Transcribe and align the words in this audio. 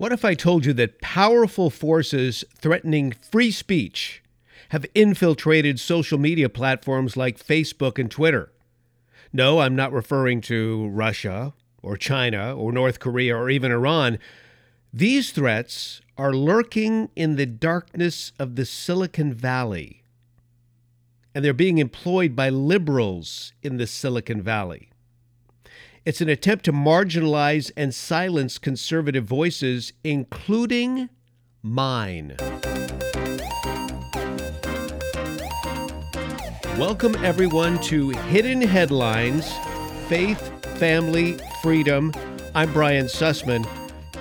What 0.00 0.12
if 0.12 0.24
I 0.24 0.32
told 0.32 0.64
you 0.64 0.72
that 0.72 1.02
powerful 1.02 1.68
forces 1.68 2.42
threatening 2.56 3.12
free 3.12 3.50
speech 3.50 4.22
have 4.70 4.86
infiltrated 4.94 5.78
social 5.78 6.16
media 6.16 6.48
platforms 6.48 7.18
like 7.18 7.38
Facebook 7.38 7.98
and 7.98 8.10
Twitter? 8.10 8.50
No, 9.30 9.58
I'm 9.58 9.76
not 9.76 9.92
referring 9.92 10.40
to 10.40 10.88
Russia 10.88 11.52
or 11.82 11.98
China 11.98 12.56
or 12.56 12.72
North 12.72 12.98
Korea 12.98 13.36
or 13.36 13.50
even 13.50 13.70
Iran. 13.70 14.18
These 14.90 15.32
threats 15.32 16.00
are 16.16 16.32
lurking 16.32 17.10
in 17.14 17.36
the 17.36 17.44
darkness 17.44 18.32
of 18.38 18.56
the 18.56 18.64
Silicon 18.64 19.34
Valley, 19.34 20.02
and 21.34 21.44
they're 21.44 21.52
being 21.52 21.76
employed 21.76 22.34
by 22.34 22.48
liberals 22.48 23.52
in 23.62 23.76
the 23.76 23.86
Silicon 23.86 24.40
Valley. 24.40 24.89
It's 26.06 26.22
an 26.22 26.30
attempt 26.30 26.64
to 26.64 26.72
marginalize 26.72 27.70
and 27.76 27.94
silence 27.94 28.56
conservative 28.56 29.24
voices, 29.26 29.92
including 30.02 31.10
mine. 31.62 32.36
Welcome, 36.78 37.16
everyone, 37.16 37.82
to 37.82 38.08
Hidden 38.08 38.62
Headlines 38.62 39.52
Faith, 40.08 40.40
Family, 40.78 41.38
Freedom. 41.60 42.14
I'm 42.54 42.72
Brian 42.72 43.04
Sussman, 43.04 43.68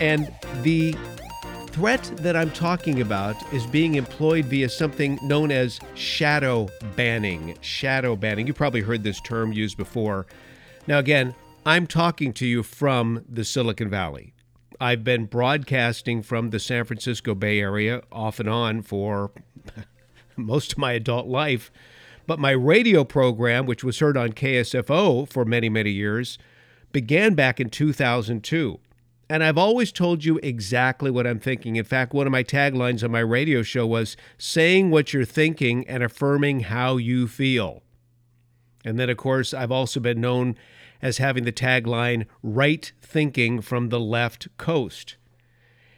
and 0.01 0.29
the 0.63 0.93
threat 1.67 2.03
that 2.17 2.35
I'm 2.35 2.51
talking 2.51 2.99
about 2.99 3.37
is 3.53 3.65
being 3.65 3.95
employed 3.95 4.47
via 4.47 4.67
something 4.67 5.17
known 5.23 5.49
as 5.49 5.79
shadow 5.95 6.67
banning. 6.97 7.57
Shadow 7.61 8.17
banning. 8.17 8.47
You've 8.47 8.57
probably 8.57 8.81
heard 8.81 9.05
this 9.05 9.21
term 9.21 9.53
used 9.53 9.77
before. 9.77 10.25
Now, 10.85 10.99
again, 10.99 11.33
I'm 11.69 11.85
talking 11.85 12.33
to 12.33 12.47
you 12.47 12.63
from 12.63 13.23
the 13.29 13.45
Silicon 13.45 13.91
Valley. 13.91 14.33
I've 14.81 15.03
been 15.03 15.25
broadcasting 15.25 16.23
from 16.23 16.49
the 16.49 16.59
San 16.59 16.83
Francisco 16.83 17.35
Bay 17.35 17.59
Area 17.59 18.01
off 18.11 18.39
and 18.39 18.49
on 18.49 18.81
for 18.81 19.29
most 20.35 20.71
of 20.71 20.77
my 20.79 20.93
adult 20.93 21.27
life. 21.27 21.71
But 22.25 22.39
my 22.39 22.49
radio 22.49 23.03
program, 23.03 23.67
which 23.67 23.83
was 23.83 23.99
heard 23.99 24.17
on 24.17 24.29
KSFO 24.29 25.29
for 25.29 25.45
many, 25.45 25.69
many 25.69 25.91
years, 25.91 26.39
began 26.91 27.35
back 27.35 27.59
in 27.59 27.69
2002. 27.69 28.79
And 29.29 29.43
I've 29.43 29.59
always 29.59 29.91
told 29.91 30.25
you 30.25 30.39
exactly 30.41 31.11
what 31.11 31.27
I'm 31.27 31.39
thinking. 31.39 31.75
In 31.75 31.85
fact, 31.85 32.15
one 32.15 32.25
of 32.25 32.31
my 32.31 32.43
taglines 32.43 33.03
on 33.03 33.11
my 33.11 33.19
radio 33.19 33.61
show 33.61 33.85
was 33.85 34.17
saying 34.39 34.89
what 34.89 35.13
you're 35.13 35.23
thinking 35.23 35.87
and 35.87 36.01
affirming 36.01 36.61
how 36.61 36.97
you 36.97 37.27
feel. 37.27 37.83
And 38.83 38.97
then, 38.97 39.11
of 39.11 39.17
course, 39.17 39.53
I've 39.53 39.71
also 39.71 39.99
been 39.99 40.19
known 40.19 40.55
as 41.01 41.17
having 41.17 41.45
the 41.45 41.51
tagline 41.51 42.25
right 42.43 42.91
thinking 43.01 43.61
from 43.61 43.89
the 43.89 43.99
left 43.99 44.47
coast. 44.57 45.15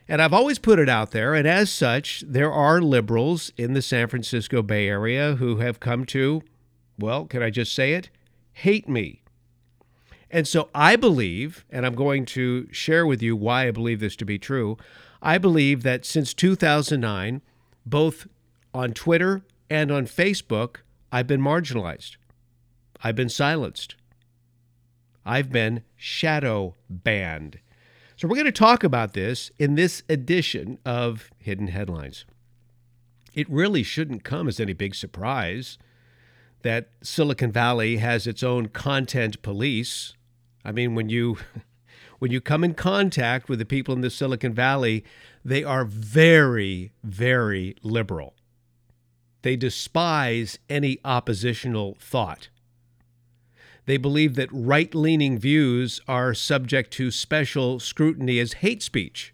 And 0.07 0.21
I've 0.21 0.33
always 0.33 0.59
put 0.59 0.79
it 0.79 0.89
out 0.89 1.11
there, 1.11 1.33
and 1.33 1.47
as 1.47 1.71
such, 1.71 2.23
there 2.27 2.51
are 2.51 2.81
liberals 2.81 3.51
in 3.55 3.73
the 3.73 3.81
San 3.81 4.07
Francisco 4.07 4.61
Bay 4.61 4.87
Area 4.87 5.35
who 5.35 5.57
have 5.57 5.79
come 5.79 6.05
to, 6.07 6.41
well, 6.99 7.25
can 7.25 7.41
I 7.41 7.49
just 7.49 7.73
say 7.73 7.93
it? 7.93 8.09
Hate 8.53 8.89
me. 8.89 9.21
And 10.29 10.47
so 10.47 10.69
I 10.73 10.95
believe, 10.95 11.65
and 11.69 11.85
I'm 11.85 11.95
going 11.95 12.25
to 12.27 12.67
share 12.71 13.05
with 13.05 13.21
you 13.21 13.35
why 13.35 13.67
I 13.67 13.71
believe 13.71 13.99
this 13.99 14.15
to 14.17 14.25
be 14.25 14.39
true. 14.39 14.77
I 15.21 15.37
believe 15.37 15.83
that 15.83 16.05
since 16.05 16.33
2009, 16.33 17.41
both 17.85 18.27
on 18.73 18.93
Twitter 18.93 19.41
and 19.69 19.91
on 19.91 20.05
Facebook, 20.05 20.77
I've 21.11 21.27
been 21.27 21.41
marginalized. 21.41 22.15
I've 23.03 23.15
been 23.15 23.29
silenced. 23.29 23.95
I've 25.25 25.51
been 25.51 25.83
shadow 25.95 26.75
banned. 26.89 27.59
So, 28.15 28.27
we're 28.27 28.35
going 28.35 28.45
to 28.45 28.51
talk 28.51 28.83
about 28.83 29.13
this 29.13 29.51
in 29.57 29.75
this 29.75 30.03
edition 30.07 30.77
of 30.85 31.29
Hidden 31.39 31.67
Headlines. 31.67 32.25
It 33.33 33.49
really 33.49 33.83
shouldn't 33.83 34.23
come 34.23 34.47
as 34.47 34.59
any 34.59 34.73
big 34.73 34.93
surprise 34.93 35.77
that 36.61 36.89
Silicon 37.01 37.51
Valley 37.51 37.97
has 37.97 38.27
its 38.27 38.43
own 38.43 38.67
content 38.67 39.41
police. 39.41 40.13
I 40.63 40.71
mean, 40.71 40.95
when 40.95 41.09
you 41.09 41.37
when 42.19 42.31
you 42.31 42.41
come 42.41 42.63
in 42.63 42.73
contact 42.73 43.49
with 43.49 43.59
the 43.59 43.65
people 43.65 43.95
in 43.95 44.01
the 44.01 44.09
Silicon 44.09 44.53
Valley, 44.53 45.03
they 45.43 45.63
are 45.63 45.85
very, 45.85 46.91
very 47.03 47.75
liberal. 47.81 48.35
They 49.41 49.55
despise 49.55 50.59
any 50.69 50.99
oppositional 51.03 51.97
thought. 51.99 52.49
They 53.85 53.97
believe 53.97 54.35
that 54.35 54.49
right 54.51 54.93
leaning 54.93 55.39
views 55.39 56.01
are 56.07 56.33
subject 56.33 56.91
to 56.93 57.11
special 57.11 57.79
scrutiny 57.79 58.39
as 58.39 58.53
hate 58.53 58.83
speech. 58.83 59.33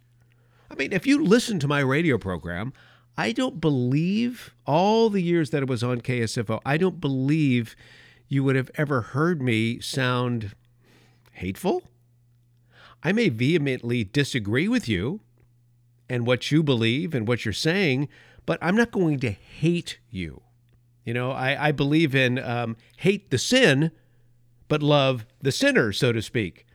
I 0.71 0.75
mean, 0.75 0.93
if 0.93 1.05
you 1.05 1.23
listen 1.23 1.59
to 1.59 1.67
my 1.67 1.79
radio 1.79 2.17
program, 2.17 2.73
I 3.17 3.31
don't 3.31 3.59
believe 3.59 4.53
all 4.65 5.09
the 5.09 5.21
years 5.21 5.49
that 5.49 5.63
it 5.63 5.69
was 5.69 5.83
on 5.83 6.01
KSFO, 6.01 6.61
I 6.65 6.77
don't 6.77 7.01
believe 7.01 7.75
you 8.27 8.43
would 8.43 8.55
have 8.55 8.71
ever 8.75 9.01
heard 9.01 9.41
me 9.41 9.79
sound 9.79 10.53
hateful. 11.31 11.83
I 13.03 13.11
may 13.11 13.29
vehemently 13.29 14.03
disagree 14.03 14.67
with 14.67 14.87
you 14.87 15.21
and 16.09 16.27
what 16.27 16.51
you 16.51 16.63
believe 16.63 17.13
and 17.13 17.27
what 17.27 17.45
you're 17.45 17.53
saying, 17.53 18.07
but 18.45 18.59
I'm 18.61 18.75
not 18.75 18.91
going 18.91 19.19
to 19.19 19.31
hate 19.31 19.99
you. 20.09 20.41
You 21.05 21.13
know, 21.13 21.31
I, 21.31 21.69
I 21.69 21.71
believe 21.71 22.13
in 22.13 22.37
um, 22.39 22.75
hate 22.97 23.29
the 23.29 23.37
sin, 23.37 23.91
but 24.67 24.83
love 24.83 25.25
the 25.41 25.51
sinner, 25.51 25.91
so 25.91 26.11
to 26.11 26.21
speak. 26.21 26.65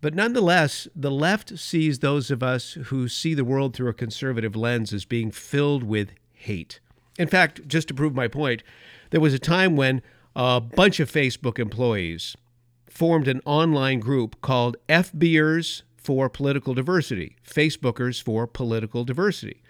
But 0.00 0.14
nonetheless, 0.14 0.88
the 0.96 1.10
left 1.10 1.58
sees 1.58 1.98
those 1.98 2.30
of 2.30 2.42
us 2.42 2.72
who 2.84 3.08
see 3.08 3.34
the 3.34 3.44
world 3.44 3.74
through 3.74 3.90
a 3.90 3.94
conservative 3.94 4.56
lens 4.56 4.94
as 4.94 5.04
being 5.04 5.30
filled 5.30 5.82
with 5.82 6.12
hate. 6.32 6.80
In 7.18 7.28
fact, 7.28 7.68
just 7.68 7.88
to 7.88 7.94
prove 7.94 8.14
my 8.14 8.28
point, 8.28 8.62
there 9.10 9.20
was 9.20 9.34
a 9.34 9.38
time 9.38 9.76
when 9.76 10.00
a 10.34 10.60
bunch 10.60 11.00
of 11.00 11.12
Facebook 11.12 11.58
employees 11.58 12.34
formed 12.88 13.28
an 13.28 13.42
online 13.44 14.00
group 14.00 14.40
called 14.40 14.76
FBers 14.88 15.82
for 15.98 16.30
Political 16.30 16.74
Diversity, 16.74 17.36
Facebookers 17.46 18.22
for 18.22 18.46
Political 18.46 19.04
Diversity. 19.04 19.62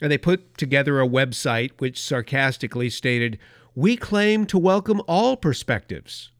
And 0.00 0.12
they 0.12 0.18
put 0.18 0.56
together 0.56 1.00
a 1.00 1.08
website 1.08 1.72
which 1.78 2.00
sarcastically 2.00 2.90
stated, 2.90 3.38
We 3.74 3.96
claim 3.96 4.46
to 4.46 4.58
welcome 4.58 5.02
all 5.08 5.36
perspectives 5.36 6.30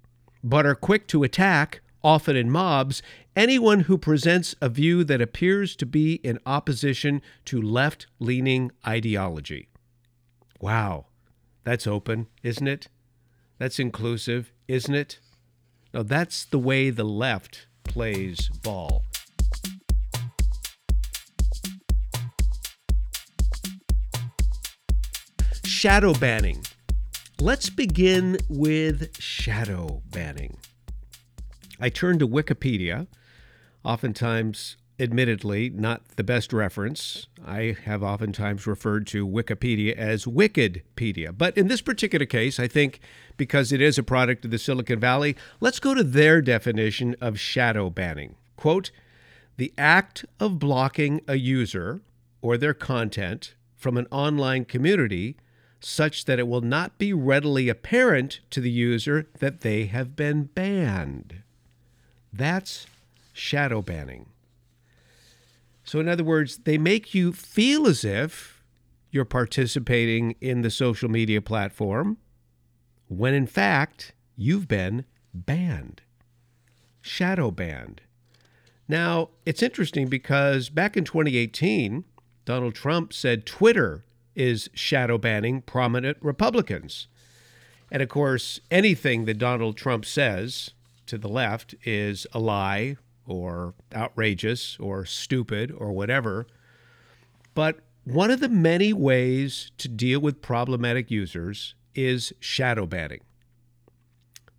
but 0.42 0.66
are 0.66 0.74
quick 0.74 1.06
to 1.08 1.22
attack, 1.22 1.80
often 2.02 2.36
in 2.36 2.50
mobs, 2.50 3.02
anyone 3.34 3.80
who 3.80 3.98
presents 3.98 4.54
a 4.60 4.68
view 4.68 5.04
that 5.04 5.20
appears 5.20 5.76
to 5.76 5.86
be 5.86 6.14
in 6.16 6.38
opposition 6.46 7.20
to 7.44 7.60
left 7.60 8.06
leaning 8.18 8.70
ideology. 8.86 9.68
Wow, 10.60 11.06
that's 11.64 11.86
open, 11.86 12.26
isn't 12.42 12.68
it? 12.68 12.88
That's 13.58 13.78
inclusive, 13.78 14.52
isn't 14.66 14.94
it? 14.94 15.18
Now, 15.92 16.02
that's 16.02 16.44
the 16.44 16.58
way 16.58 16.90
the 16.90 17.04
left 17.04 17.66
plays 17.84 18.48
ball. 18.62 19.04
Shadow 25.64 26.12
banning 26.12 26.64
Let's 27.40 27.70
begin 27.70 28.38
with 28.48 29.16
shadow 29.20 30.02
banning. 30.10 30.56
I 31.78 31.88
turn 31.88 32.18
to 32.18 32.26
Wikipedia, 32.26 33.06
oftentimes, 33.84 34.76
admittedly, 34.98 35.70
not 35.70 36.02
the 36.16 36.24
best 36.24 36.52
reference. 36.52 37.28
I 37.46 37.76
have 37.84 38.02
oftentimes 38.02 38.66
referred 38.66 39.06
to 39.08 39.24
Wikipedia 39.24 39.94
as 39.94 40.24
Wickedpedia. 40.24 41.32
But 41.38 41.56
in 41.56 41.68
this 41.68 41.80
particular 41.80 42.26
case, 42.26 42.58
I 42.58 42.66
think 42.66 42.98
because 43.36 43.70
it 43.70 43.80
is 43.80 43.98
a 43.98 44.02
product 44.02 44.44
of 44.44 44.50
the 44.50 44.58
Silicon 44.58 44.98
Valley, 44.98 45.36
let's 45.60 45.78
go 45.78 45.94
to 45.94 46.02
their 46.02 46.42
definition 46.42 47.14
of 47.20 47.38
shadow 47.38 47.88
banning. 47.88 48.34
Quote, 48.56 48.90
the 49.56 49.72
act 49.78 50.24
of 50.40 50.58
blocking 50.58 51.20
a 51.28 51.36
user 51.36 52.00
or 52.42 52.58
their 52.58 52.74
content 52.74 53.54
from 53.76 53.96
an 53.96 54.08
online 54.10 54.64
community 54.64 55.36
such 55.80 56.24
that 56.24 56.38
it 56.38 56.48
will 56.48 56.60
not 56.60 56.98
be 56.98 57.12
readily 57.12 57.68
apparent 57.68 58.40
to 58.50 58.60
the 58.60 58.70
user 58.70 59.28
that 59.38 59.60
they 59.60 59.86
have 59.86 60.16
been 60.16 60.44
banned. 60.44 61.42
That's 62.32 62.86
shadow 63.32 63.82
banning. 63.82 64.26
So, 65.84 66.00
in 66.00 66.08
other 66.08 66.24
words, 66.24 66.58
they 66.58 66.76
make 66.76 67.14
you 67.14 67.32
feel 67.32 67.86
as 67.86 68.04
if 68.04 68.62
you're 69.10 69.24
participating 69.24 70.34
in 70.40 70.62
the 70.62 70.70
social 70.70 71.08
media 71.08 71.40
platform 71.40 72.18
when 73.06 73.32
in 73.32 73.46
fact 73.46 74.12
you've 74.36 74.68
been 74.68 75.04
banned, 75.32 76.02
shadow 77.00 77.50
banned. 77.50 78.02
Now, 78.86 79.30
it's 79.46 79.62
interesting 79.62 80.08
because 80.08 80.68
back 80.68 80.96
in 80.96 81.04
2018, 81.04 82.04
Donald 82.44 82.74
Trump 82.74 83.12
said 83.12 83.46
Twitter 83.46 84.04
is 84.38 84.70
shadow 84.72 85.18
banning 85.18 85.60
prominent 85.60 86.16
Republicans. 86.22 87.08
And 87.90 88.00
of 88.02 88.08
course, 88.08 88.60
anything 88.70 89.24
that 89.24 89.38
Donald 89.38 89.76
Trump 89.76 90.04
says 90.04 90.70
to 91.06 91.18
the 91.18 91.28
left 91.28 91.74
is 91.84 92.26
a 92.32 92.38
lie 92.38 92.96
or 93.26 93.74
outrageous 93.94 94.78
or 94.78 95.04
stupid 95.04 95.72
or 95.76 95.92
whatever. 95.92 96.46
But 97.54 97.80
one 98.04 98.30
of 98.30 98.40
the 98.40 98.48
many 98.48 98.92
ways 98.92 99.72
to 99.78 99.88
deal 99.88 100.20
with 100.20 100.40
problematic 100.40 101.10
users 101.10 101.74
is 101.94 102.32
shadow 102.40 102.86
banning. 102.86 103.20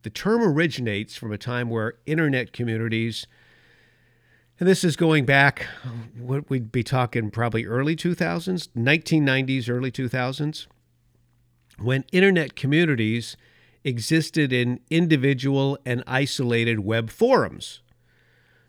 The 0.04 0.10
term 0.10 0.42
originates 0.42 1.16
from 1.16 1.32
a 1.32 1.38
time 1.38 1.70
where 1.70 1.96
internet 2.06 2.54
communities, 2.54 3.28
and 4.60 4.68
this 4.68 4.84
is 4.84 4.96
going 4.96 5.26
back, 5.26 5.68
what 6.18 6.50
we'd 6.50 6.72
be 6.72 6.84
talking 6.84 7.32
probably 7.32 7.66
early 7.66 7.96
2000s, 7.96 8.68
1990s, 8.76 9.70
early 9.70 9.92
2000s, 9.92 10.68
when 11.78 12.04
internet 12.12 12.56
communities 12.56 13.38
existed 13.86 14.52
in 14.52 14.82
individual 14.90 15.78
and 15.86 16.04
isolated 16.06 16.82
web 16.82 17.10
forums. 17.10 17.82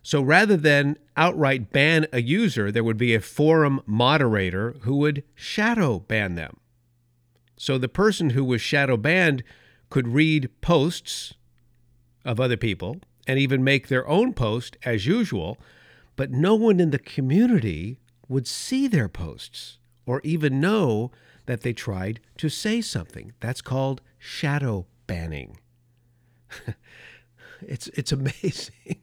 So 0.02 0.22
rather 0.22 0.56
than 0.56 0.96
outright 1.16 1.72
ban 1.72 2.06
a 2.12 2.22
user, 2.22 2.70
there 2.70 2.84
would 2.84 2.96
be 2.96 3.14
a 3.14 3.20
forum 3.20 3.82
moderator 3.84 4.76
who 4.82 4.96
would 4.96 5.24
shadow 5.34 5.98
ban 5.98 6.36
them. 6.36 6.58
So 7.56 7.76
the 7.76 7.88
person 7.88 8.30
who 8.30 8.44
was 8.44 8.62
shadow 8.62 8.96
banned 8.96 9.42
could 9.90 10.08
read 10.08 10.50
posts 10.60 11.34
of 12.24 12.38
other 12.38 12.56
people 12.56 12.98
and 13.26 13.38
even 13.38 13.62
make 13.62 13.88
their 13.88 14.08
own 14.08 14.32
post 14.32 14.76
as 14.84 15.04
usual, 15.04 15.58
but 16.16 16.30
no 16.30 16.54
one 16.54 16.80
in 16.80 16.90
the 16.90 16.98
community 16.98 17.98
would 18.28 18.46
see 18.46 18.86
their 18.86 19.08
posts 19.08 19.78
or 20.06 20.20
even 20.22 20.60
know 20.60 21.10
that 21.46 21.62
they 21.62 21.72
tried 21.72 22.20
to 22.38 22.48
say 22.48 22.80
something. 22.80 23.32
That's 23.40 23.60
called 23.60 24.00
shadow 24.18 24.86
banning. 25.06 25.58
it's 27.60 27.88
it's 27.88 28.12
amazing. 28.12 29.00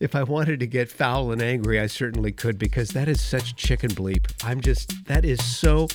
if 0.00 0.14
I 0.14 0.22
wanted 0.22 0.60
to 0.60 0.66
get 0.66 0.90
foul 0.90 1.32
and 1.32 1.42
angry, 1.42 1.78
I 1.80 1.86
certainly 1.86 2.32
could 2.32 2.58
because 2.58 2.90
that 2.90 3.08
is 3.08 3.20
such 3.20 3.56
chicken 3.56 3.90
bleep. 3.90 4.32
I'm 4.44 4.60
just 4.60 5.06
that 5.06 5.24
is 5.24 5.44
so 5.44 5.88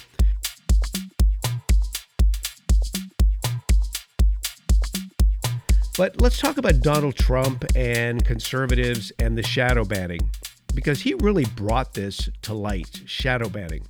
But 5.99 6.21
let's 6.21 6.39
talk 6.39 6.57
about 6.57 6.79
Donald 6.79 7.17
Trump 7.17 7.65
and 7.75 8.23
conservatives 8.23 9.11
and 9.19 9.37
the 9.37 9.43
shadow 9.43 9.83
banning 9.83 10.31
because 10.73 11.01
he 11.01 11.13
really 11.15 11.43
brought 11.43 11.93
this 11.93 12.29
to 12.43 12.53
light 12.53 13.01
shadow 13.05 13.49
banning. 13.49 13.85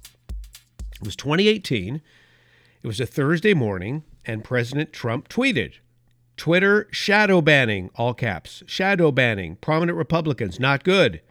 It 0.96 1.06
was 1.06 1.16
2018. 1.16 2.02
It 2.82 2.88
was 2.88 3.00
a 3.00 3.06
Thursday 3.06 3.54
morning, 3.54 4.06
and 4.26 4.44
President 4.44 4.92
Trump 4.92 5.30
tweeted 5.30 5.74
Twitter 6.36 6.88
shadow 6.90 7.42
banning, 7.42 7.92
all 7.94 8.16
caps, 8.16 8.64
shadow 8.66 9.12
banning, 9.12 9.58
prominent 9.58 9.96
Republicans, 9.96 10.60
not 10.60 10.84
good. 10.84 11.22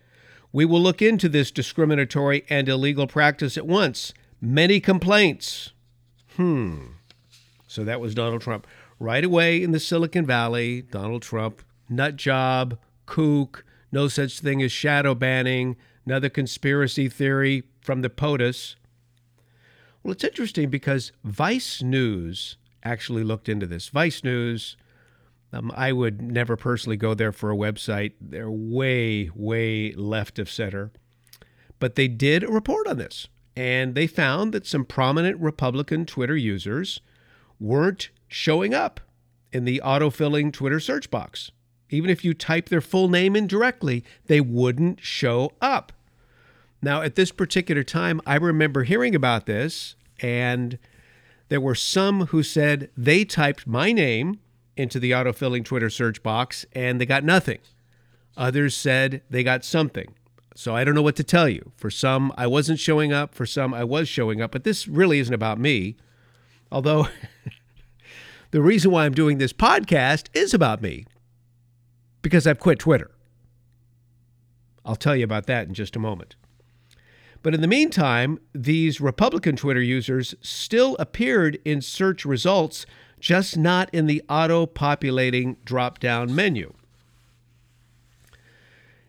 We 0.53 0.65
will 0.65 0.81
look 0.81 1.03
into 1.03 1.29
this 1.29 1.51
discriminatory 1.51 2.45
and 2.49 2.69
illegal 2.69 3.09
practice 3.09 3.57
at 3.59 3.67
once. 3.67 4.15
Many 4.41 4.79
complaints. 4.79 5.73
Hmm. 6.37 6.91
So 7.67 7.83
that 7.83 8.01
was 8.01 8.15
Donald 8.15 8.43
Trump 8.43 8.65
right 8.99 9.25
away 9.25 9.63
in 9.63 9.71
the 9.73 9.81
Silicon 9.81 10.27
Valley, 10.27 10.83
Donald 10.83 11.23
Trump, 11.23 11.63
nut 11.89 12.17
job, 12.17 12.79
kook, 13.07 13.65
no 13.91 14.09
such 14.09 14.41
thing 14.41 14.63
as 14.63 14.73
shadow 14.73 15.15
banning, 15.15 15.77
another 16.05 16.29
conspiracy 16.29 17.09
theory 17.09 17.65
from 17.81 18.03
the 18.03 18.11
POTUS. 18.11 18.77
Well, 20.03 20.13
it's 20.13 20.25
interesting 20.25 20.71
because 20.71 21.13
Vice 21.25 21.83
News 21.83 22.57
actually 22.85 23.25
looked 23.25 23.49
into 23.49 23.67
this. 23.67 23.89
Vice 23.89 24.23
News, 24.23 24.77
um, 25.53 25.73
I 25.75 25.93
would 25.93 26.21
never 26.21 26.57
personally 26.57 26.97
go 26.97 27.15
there 27.15 27.33
for 27.33 27.51
a 27.51 27.57
website. 27.57 28.13
They're 28.21 28.51
way, 28.51 29.31
way 29.35 29.93
left 29.93 30.39
of 30.39 30.51
center. 30.51 30.93
But 31.79 31.95
they 31.95 32.09
did 32.09 32.43
a 32.43 32.49
report 32.49 32.87
on 32.87 32.99
this, 32.99 33.29
and 33.57 33.95
they 33.95 34.07
found 34.07 34.53
that 34.53 34.67
some 34.67 34.85
prominent 34.85 35.39
Republican 35.41 36.07
Twitter 36.07 36.37
users 36.37 37.01
weren't 37.61 38.11
showing 38.29 38.75
up 38.75 39.01
in 39.53 39.65
the 39.65 39.81
autofilling 39.85 40.53
Twitter 40.53 40.81
search 40.81 41.11
box. 41.11 41.51
Even 41.91 42.11
if 42.11 42.25
you 42.25 42.35
type 42.35 42.69
their 42.69 42.81
full 42.81 43.09
name 43.09 43.35
in 43.35 43.47
directly, 43.47 44.05
they 44.27 44.41
wouldn't 44.41 45.01
show 45.01 45.53
up. 45.61 45.93
Now, 46.83 47.03
at 47.03 47.15
this 47.15 47.33
particular 47.33 47.83
time, 47.83 48.21
I 48.27 48.37
remember 48.37 48.85
hearing 48.85 49.15
about 49.15 49.47
this, 49.47 49.97
and 50.21 50.79
there 51.49 51.61
were 51.61 51.75
some 51.75 52.27
who 52.27 52.43
said 52.43 52.91
they 52.97 53.25
typed 53.25 53.67
my 53.67 53.93
name 53.93 54.39
into 54.77 55.01
the 55.01 55.11
autofilling 55.11 55.65
Twitter 55.65 55.91
search 55.91 56.23
box 56.23 56.65
and 56.73 57.01
they 57.01 57.07
got 57.07 57.25
nothing. 57.25 57.59
Others 58.37 58.77
said 58.77 59.23
they 59.29 59.43
got 59.43 59.65
something. 59.65 60.15
So 60.55 60.75
I 60.75 60.85
don't 60.85 60.95
know 60.95 61.03
what 61.03 61.17
to 61.17 61.25
tell 61.25 61.49
you. 61.49 61.73
For 61.77 61.91
some, 61.91 62.33
I 62.37 62.47
wasn't 62.47 62.79
showing 62.79 63.13
up. 63.13 63.35
For 63.35 63.47
some, 63.47 63.73
I 63.75 63.85
was 63.85 64.09
showing 64.09 64.41
up. 64.41 64.53
But 64.53 64.65
this 64.65 64.87
really 64.87 65.19
isn't 65.19 65.35
about 65.35 65.59
me. 65.59 65.97
Although 66.71 67.09
the 68.51 68.63
reason 68.63 68.91
why 68.91 69.05
I'm 69.05 69.15
doing 69.15 69.39
this 69.39 69.53
podcast 69.53 70.29
is 70.33 70.55
about 70.55 70.81
me 70.81 71.07
because 72.23 72.47
I've 72.47 72.59
quit 72.59 72.79
Twitter. 72.79 73.11
I'll 74.85 74.97
tell 74.97 75.15
you 75.15 75.25
about 75.25 75.47
that 75.47 75.69
in 75.69 75.75
just 75.75 75.97
a 75.97 75.99
moment. 75.99 76.35
But 77.43 77.55
in 77.55 77.61
the 77.61 77.69
meantime, 77.69 78.41
these 78.55 79.01
Republican 79.01 79.55
Twitter 79.55 79.83
users 79.83 80.35
still 80.41 80.97
appeared 80.99 81.59
in 81.65 81.83
search 81.83 82.25
results, 82.25 82.87
just 83.21 83.57
not 83.57 83.93
in 83.93 84.07
the 84.07 84.23
auto 84.29 84.67
populating 84.67 85.57
drop 85.65 85.99
down 86.01 86.35
menu. 86.35 86.73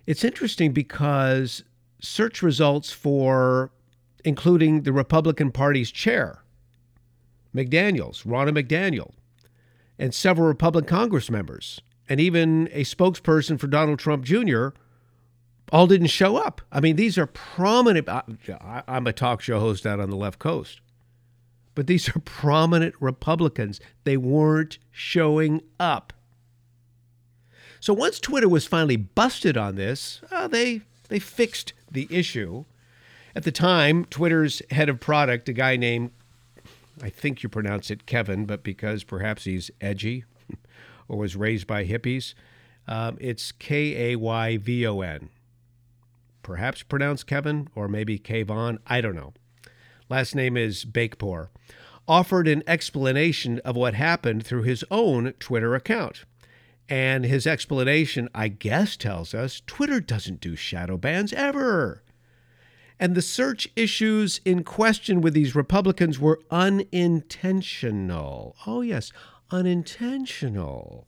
It's 0.05 0.23
interesting 0.23 0.73
because 0.73 1.63
search 2.01 2.41
results 2.41 2.91
for 2.91 3.71
including 4.25 4.81
the 4.81 4.93
Republican 4.93 5.51
Party's 5.51 5.91
chair, 5.91 6.43
McDaniels, 7.55 8.25
Ronna 8.25 8.51
McDaniel, 8.51 9.11
and 9.99 10.15
several 10.15 10.47
Republican 10.47 10.87
Congress 10.87 11.29
members, 11.29 11.81
and 12.07 12.19
even 12.19 12.69
a 12.71 12.83
spokesperson 12.83 13.59
for 13.59 13.67
Donald 13.67 13.99
Trump 13.99 14.23
Jr., 14.23 14.69
all 15.71 15.85
didn't 15.85 16.07
show 16.07 16.37
up. 16.37 16.61
I 16.71 16.79
mean, 16.79 16.95
these 16.95 17.17
are 17.17 17.27
prominent. 17.27 18.09
I, 18.09 18.23
I'm 18.87 19.05
a 19.05 19.13
talk 19.13 19.41
show 19.41 19.59
host 19.59 19.85
out 19.85 19.99
on 19.99 20.09
the 20.09 20.15
left 20.15 20.39
coast, 20.39 20.81
but 21.75 21.85
these 21.85 22.09
are 22.09 22.19
prominent 22.19 22.95
Republicans. 22.99 23.79
They 24.05 24.17
weren't 24.17 24.79
showing 24.89 25.61
up. 25.79 26.13
So 27.79 27.93
once 27.93 28.19
Twitter 28.19 28.49
was 28.49 28.65
finally 28.65 28.97
busted 28.97 29.57
on 29.57 29.75
this, 29.75 30.21
uh, 30.31 30.47
they 30.47 30.81
they 31.09 31.19
fixed 31.19 31.73
the 31.91 32.07
issue. 32.09 32.65
At 33.35 33.43
the 33.43 33.51
time, 33.51 34.05
Twitter's 34.05 34.61
head 34.71 34.89
of 34.89 34.99
product, 34.99 35.47
a 35.49 35.53
guy 35.53 35.75
named 35.75 36.11
I 37.01 37.09
think 37.09 37.43
you 37.43 37.49
pronounce 37.49 37.89
it 37.89 38.05
Kevin, 38.05 38.45
but 38.45 38.63
because 38.63 39.03
perhaps 39.03 39.45
he's 39.45 39.71
edgy 39.79 40.25
or 41.07 41.17
was 41.17 41.35
raised 41.35 41.67
by 41.67 41.85
hippies, 41.85 42.33
um, 42.87 43.17
it's 43.19 43.51
K 43.51 44.13
A 44.13 44.15
Y 44.17 44.57
V 44.57 44.85
O 44.87 45.01
N. 45.01 45.29
Perhaps 46.41 46.83
pronounced 46.83 47.27
Kevin 47.27 47.69
or 47.75 47.87
maybe 47.87 48.17
Kayvon. 48.17 48.79
I 48.87 49.01
don't 49.01 49.15
know. 49.15 49.33
Last 50.09 50.35
name 50.35 50.57
is 50.57 50.85
Beykpour. 50.85 51.49
Offered 52.07 52.47
an 52.47 52.63
explanation 52.65 53.59
of 53.59 53.75
what 53.75 53.93
happened 53.93 54.45
through 54.45 54.63
his 54.63 54.83
own 54.89 55.33
Twitter 55.39 55.75
account. 55.75 56.25
And 56.87 57.23
his 57.23 57.45
explanation, 57.45 58.29
I 58.33 58.47
guess, 58.47 58.97
tells 58.97 59.35
us 59.35 59.61
Twitter 59.67 59.99
doesn't 59.99 60.41
do 60.41 60.55
shadow 60.55 60.97
bans 60.97 61.31
ever 61.33 62.01
and 62.99 63.15
the 63.15 63.21
search 63.21 63.67
issues 63.75 64.41
in 64.43 64.63
question 64.63 65.21
with 65.21 65.33
these 65.33 65.55
Republicans 65.55 66.19
were 66.19 66.39
unintentional. 66.51 68.55
Oh, 68.67 68.81
yes, 68.81 69.13
unintentional. 69.51 71.07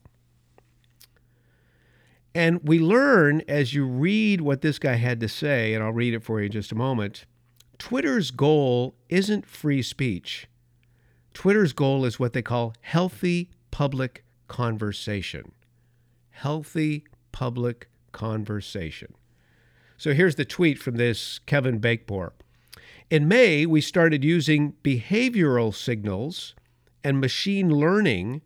And 2.34 2.60
we 2.62 2.78
learn 2.78 3.42
as 3.46 3.74
you 3.74 3.84
read 3.84 4.40
what 4.40 4.62
this 4.62 4.78
guy 4.78 4.94
had 4.94 5.20
to 5.20 5.28
say, 5.28 5.74
and 5.74 5.84
I'll 5.84 5.92
read 5.92 6.14
it 6.14 6.22
for 6.22 6.40
you 6.40 6.46
in 6.46 6.52
just 6.52 6.72
a 6.72 6.76
moment. 6.76 7.26
Twitter's 7.78 8.30
goal 8.30 8.94
isn't 9.10 9.46
free 9.46 9.82
speech. 9.82 10.48
Twitter's 11.34 11.74
goal 11.74 12.06
is 12.06 12.18
what 12.18 12.32
they 12.32 12.40
call 12.40 12.74
healthy 12.80 13.50
public 13.70 14.24
conversation. 14.48 15.52
Healthy 16.30 17.04
public 17.32 17.90
conversation. 18.12 19.14
So 20.02 20.12
here's 20.14 20.34
the 20.34 20.44
tweet 20.44 20.80
from 20.80 20.96
this 20.96 21.38
Kevin 21.46 21.78
Beykpour. 21.78 22.32
In 23.08 23.28
May, 23.28 23.64
we 23.64 23.80
started 23.80 24.24
using 24.24 24.72
behavioral 24.82 25.72
signals 25.72 26.56
and 27.04 27.20
machine 27.20 27.70
learning 27.70 28.42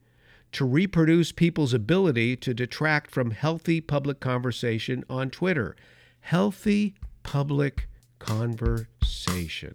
to 0.53 0.67
reproduce 0.67 1.33
people's 1.33 1.73
ability 1.73 2.37
to 2.37 2.53
detract 2.53 3.11
from 3.11 3.31
healthy 3.31 3.81
public 3.81 4.21
conversation 4.21 5.03
on 5.09 5.31
Twitter. 5.31 5.75
Healthy 6.21 6.95
public 7.23 7.89
conversation. 8.19 9.75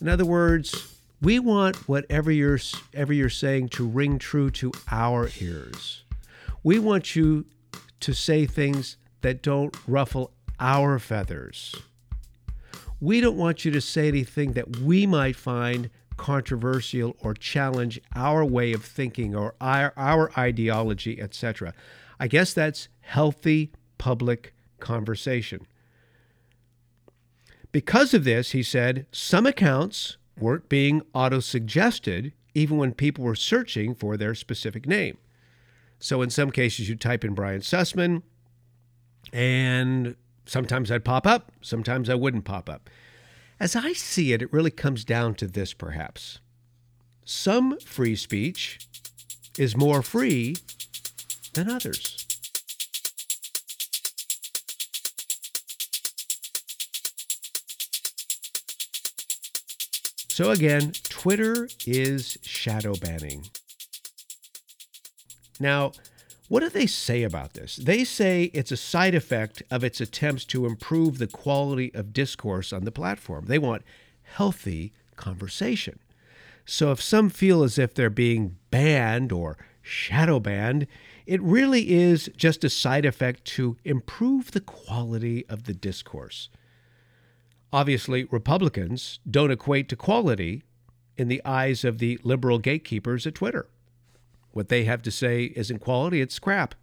In 0.00 0.08
other 0.08 0.24
words, 0.24 0.91
We 1.22 1.38
want 1.38 1.88
whatever 1.88 2.32
you're, 2.32 2.58
ever 2.92 3.12
you're 3.12 3.28
saying 3.28 3.68
to 3.70 3.86
ring 3.86 4.18
true 4.18 4.50
to 4.50 4.72
our 4.90 5.30
ears. 5.40 6.02
We 6.64 6.80
want 6.80 7.14
you 7.14 7.46
to 8.00 8.12
say 8.12 8.44
things 8.44 8.96
that 9.20 9.40
don't 9.40 9.76
ruffle 9.86 10.32
our 10.58 10.98
feathers. 10.98 11.76
We 13.00 13.20
don't 13.20 13.36
want 13.36 13.64
you 13.64 13.70
to 13.70 13.80
say 13.80 14.08
anything 14.08 14.54
that 14.54 14.78
we 14.78 15.06
might 15.06 15.36
find 15.36 15.90
controversial 16.16 17.16
or 17.20 17.34
challenge 17.34 18.00
our 18.16 18.44
way 18.44 18.72
of 18.72 18.84
thinking 18.84 19.36
or 19.36 19.54
our, 19.60 19.92
our 19.96 20.32
ideology, 20.36 21.20
etc. 21.20 21.72
I 22.18 22.26
guess 22.26 22.52
that's 22.52 22.88
healthy 23.00 23.70
public 23.96 24.54
conversation. 24.80 25.68
Because 27.70 28.12
of 28.12 28.24
this, 28.24 28.50
he 28.50 28.64
said, 28.64 29.06
some 29.12 29.46
accounts 29.46 30.16
weren't 30.42 30.68
being 30.68 31.02
auto 31.14 31.40
suggested 31.40 32.32
even 32.54 32.76
when 32.76 32.92
people 32.92 33.24
were 33.24 33.34
searching 33.34 33.94
for 33.94 34.16
their 34.16 34.34
specific 34.34 34.86
name. 34.86 35.16
So 35.98 36.20
in 36.20 36.30
some 36.30 36.50
cases, 36.50 36.88
you 36.88 36.96
type 36.96 37.24
in 37.24 37.32
Brian 37.32 37.60
Sussman, 37.60 38.22
and 39.32 40.16
sometimes 40.44 40.90
I'd 40.90 41.04
pop 41.04 41.26
up, 41.26 41.52
sometimes 41.60 42.10
I 42.10 42.14
wouldn't 42.14 42.44
pop 42.44 42.68
up. 42.68 42.90
As 43.60 43.76
I 43.76 43.92
see 43.92 44.32
it, 44.32 44.42
it 44.42 44.52
really 44.52 44.72
comes 44.72 45.04
down 45.04 45.36
to 45.36 45.46
this 45.46 45.72
perhaps. 45.72 46.40
Some 47.24 47.78
free 47.78 48.16
speech 48.16 48.86
is 49.56 49.76
more 49.76 50.02
free 50.02 50.56
than 51.54 51.70
others. 51.70 52.21
So 60.32 60.50
again, 60.50 60.92
Twitter 61.04 61.68
is 61.86 62.38
shadow 62.40 62.94
banning. 62.94 63.50
Now, 65.60 65.92
what 66.48 66.60
do 66.60 66.70
they 66.70 66.86
say 66.86 67.22
about 67.22 67.52
this? 67.52 67.76
They 67.76 68.02
say 68.04 68.44
it's 68.54 68.72
a 68.72 68.78
side 68.78 69.14
effect 69.14 69.62
of 69.70 69.84
its 69.84 70.00
attempts 70.00 70.46
to 70.46 70.64
improve 70.64 71.18
the 71.18 71.26
quality 71.26 71.92
of 71.92 72.14
discourse 72.14 72.72
on 72.72 72.84
the 72.84 72.90
platform. 72.90 73.44
They 73.44 73.58
want 73.58 73.82
healthy 74.22 74.94
conversation. 75.16 75.98
So 76.64 76.92
if 76.92 77.02
some 77.02 77.28
feel 77.28 77.62
as 77.62 77.76
if 77.78 77.92
they're 77.92 78.08
being 78.08 78.56
banned 78.70 79.32
or 79.32 79.58
shadow 79.82 80.40
banned, 80.40 80.86
it 81.26 81.42
really 81.42 81.90
is 81.90 82.30
just 82.38 82.64
a 82.64 82.70
side 82.70 83.04
effect 83.04 83.44
to 83.44 83.76
improve 83.84 84.52
the 84.52 84.62
quality 84.62 85.44
of 85.50 85.64
the 85.64 85.74
discourse. 85.74 86.48
Obviously, 87.72 88.24
Republicans 88.24 89.18
don't 89.28 89.50
equate 89.50 89.88
to 89.88 89.96
quality 89.96 90.62
in 91.16 91.28
the 91.28 91.40
eyes 91.44 91.84
of 91.84 91.98
the 91.98 92.18
liberal 92.22 92.58
gatekeepers 92.58 93.26
at 93.26 93.34
Twitter. 93.34 93.66
What 94.50 94.68
they 94.68 94.84
have 94.84 95.00
to 95.02 95.10
say 95.10 95.44
isn't 95.56 95.78
quality, 95.78 96.20
it's 96.20 96.38
crap. 96.38 96.74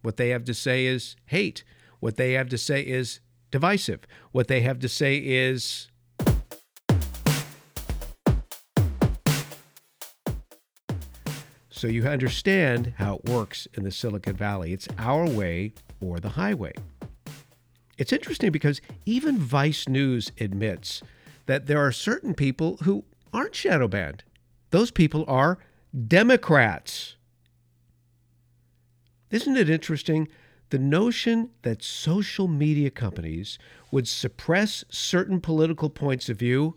What 0.00 0.16
they 0.16 0.30
have 0.30 0.44
to 0.44 0.54
say 0.54 0.86
is 0.86 1.14
hate. 1.26 1.62
What 1.98 2.16
they 2.16 2.32
have 2.32 2.48
to 2.48 2.58
say 2.58 2.80
is 2.80 3.20
divisive. 3.50 4.00
What 4.32 4.48
they 4.48 4.62
have 4.62 4.78
to 4.80 4.88
say 4.88 5.18
is 5.18 5.88
So 11.68 11.86
you 11.86 12.06
understand 12.06 12.92
how 12.98 13.16
it 13.16 13.30
works 13.30 13.66
in 13.72 13.84
the 13.84 13.90
Silicon 13.90 14.36
Valley. 14.36 14.74
It's 14.74 14.86
our 14.98 15.26
way 15.26 15.72
or 16.02 16.20
the 16.20 16.28
highway. 16.28 16.74
It's 18.00 18.14
interesting 18.14 18.50
because 18.50 18.80
even 19.04 19.36
Vice 19.36 19.86
News 19.86 20.32
admits 20.40 21.02
that 21.44 21.66
there 21.66 21.84
are 21.84 21.92
certain 21.92 22.32
people 22.32 22.78
who 22.84 23.04
aren't 23.30 23.54
shadow 23.54 23.88
banned. 23.88 24.24
Those 24.70 24.90
people 24.90 25.22
are 25.28 25.58
Democrats. 26.08 27.16
Isn't 29.30 29.58
it 29.58 29.68
interesting? 29.68 30.28
The 30.70 30.78
notion 30.78 31.50
that 31.60 31.84
social 31.84 32.48
media 32.48 32.88
companies 32.90 33.58
would 33.90 34.08
suppress 34.08 34.82
certain 34.88 35.38
political 35.38 35.90
points 35.90 36.30
of 36.30 36.38
view, 36.38 36.76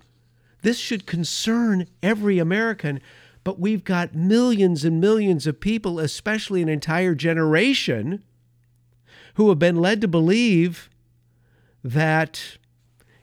this 0.62 0.78
should 0.78 1.06
concern 1.06 1.88
every 2.04 2.38
American, 2.38 3.00
but 3.46 3.62
we've 3.62 3.86
got 3.86 4.14
millions 4.14 4.84
and 4.84 5.00
millions 5.00 5.48
of 5.48 5.62
people, 5.62 6.00
especially 6.00 6.62
an 6.62 6.68
entire 6.68 7.16
generation, 7.16 8.22
who 9.36 9.48
have 9.48 9.60
been 9.60 9.78
led 9.78 10.02
to 10.02 10.08
believe 10.10 10.90
that 11.84 12.58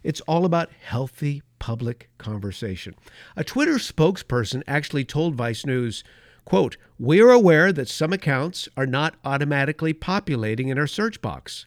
it's 0.03 0.21
all 0.23 0.45
about 0.45 0.71
healthy 0.83 1.43
public 1.59 2.09
conversation. 2.19 2.95
A 3.37 3.45
Twitter 3.45 3.75
spokesperson 3.75 4.63
actually 4.67 5.05
told 5.05 5.35
Vice 5.35 5.67
News, 5.67 6.03
quote, 6.45 6.77
"We're 6.99 7.31
aware 7.31 7.73
that 7.73 7.89
some 7.89 8.13
accounts 8.13 8.69
are 8.77 8.87
not 8.87 9.17
automatically 9.25 9.93
populating 9.93 10.69
in 10.69 10.79
our 10.79 10.87
search 10.87 11.21
box 11.21 11.67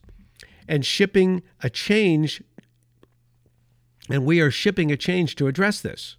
and 0.68 0.86
shipping 0.86 1.44
a 1.62 1.70
change 1.70 2.42
and 4.10 4.26
we 4.26 4.42
are 4.42 4.52
shipping 4.52 4.92
a 4.92 4.98
change 4.98 5.36
to 5.36 5.48
address 5.48 5.80
this." 5.80 6.18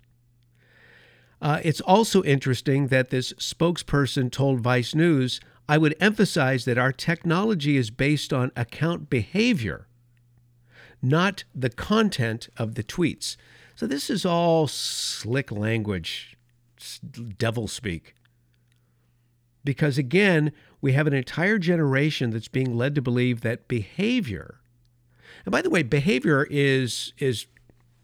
Uh, 1.42 1.60
it's 1.62 1.80
also 1.82 2.22
interesting 2.22 2.86
that 2.88 3.10
this 3.10 3.32
spokesperson 3.34 4.30
told 4.30 4.60
Vice 4.60 4.94
News, 4.94 5.40
I 5.68 5.78
would 5.78 5.94
emphasize 6.00 6.64
that 6.64 6.78
our 6.78 6.92
technology 6.92 7.76
is 7.76 7.90
based 7.90 8.32
on 8.32 8.50
account 8.56 9.10
behavior 9.10 9.86
not 11.04 11.44
the 11.54 11.70
content 11.70 12.48
of 12.56 12.74
the 12.74 12.82
tweets. 12.82 13.36
So 13.76 13.86
this 13.86 14.08
is 14.08 14.24
all 14.24 14.66
slick 14.66 15.50
language, 15.52 16.36
devil 17.38 17.68
speak. 17.68 18.14
Because 19.64 19.98
again, 19.98 20.52
we 20.80 20.92
have 20.92 21.06
an 21.06 21.14
entire 21.14 21.58
generation 21.58 22.30
that's 22.30 22.48
being 22.48 22.76
led 22.76 22.94
to 22.94 23.02
believe 23.02 23.40
that 23.40 23.68
behavior, 23.68 24.60
and 25.44 25.52
by 25.52 25.62
the 25.62 25.70
way, 25.70 25.82
behavior 25.82 26.46
is, 26.50 27.12
is 27.18 27.46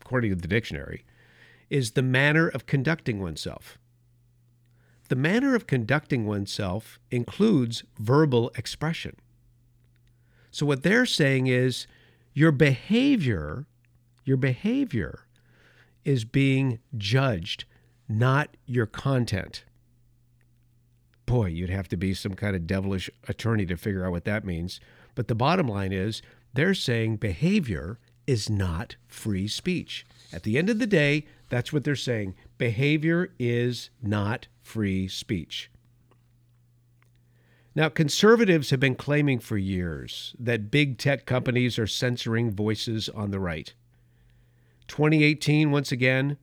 according 0.01 0.31
to 0.31 0.37
the 0.37 0.49
dictionary, 0.49 1.05
is 1.69 1.93
the 1.93 2.03
manner 2.03 2.49
of 2.49 2.67
conducting 2.67 3.21
oneself. 3.21 3.79
The 5.09 5.17
manner 5.17 5.55
of 5.55 5.67
conducting 5.67 6.27
oneself 6.27 6.99
includes 7.11 7.85
verbal 7.99 8.51
expression. 8.57 9.17
So 10.51 10.67
what 10.67 10.83
they're 10.83 11.07
saying 11.07 11.47
is 11.47 11.87
your 12.41 12.53
behavior, 12.53 13.67
your 14.25 14.39
behavior 14.39 15.27
is 16.07 16.25
being 16.25 16.79
judged, 16.97 17.67
not 18.09 18.57
your 18.65 18.87
content. 18.87 19.63
Boy, 21.27 21.49
you'd 21.49 21.69
have 21.69 21.87
to 21.89 21.99
be 21.99 22.15
some 22.15 22.33
kind 22.33 22.57
of 22.57 22.67
devilish 22.67 23.11
attorney 23.29 23.67
to 23.67 23.77
figure 23.77 24.07
out 24.07 24.13
what 24.13 24.25
that 24.25 24.47
means. 24.47 24.81
But 25.15 25.29
the 25.29 25.35
bottom 25.35 25.69
line 25.69 25.93
is 25.93 26.23
they're 26.55 26.73
saying 26.73 27.19
behavior 27.19 27.99
is 28.27 28.49
not 28.49 28.97
free 29.07 29.47
speech. 29.47 30.07
At 30.33 30.45
the 30.45 30.57
end 30.57 30.71
of 30.71 30.79
the 30.79 30.87
day, 30.87 31.27
that's 31.51 31.75
what 31.75 31.85
they're 31.85 31.95
saying. 31.95 32.37
Behavior 32.57 33.35
is 33.39 33.91
not 34.01 34.47
free 34.63 35.09
speech. 35.09 35.71
Now, 37.75 37.89
conservatives 37.89 38.71
have 38.71 38.81
been 38.81 38.97
claiming 38.97 39.39
for 39.39 39.57
years 39.57 40.35
that 40.39 40.71
big 40.71 40.99
tech 40.99 41.25
companies 41.25 41.79
are 41.79 41.87
censoring 41.87 42.51
voices 42.51 43.09
on 43.09 43.31
the 43.31 43.39
right. 43.39 43.73
2018, 44.89 45.71
once 45.71 45.93
again, 45.93 46.37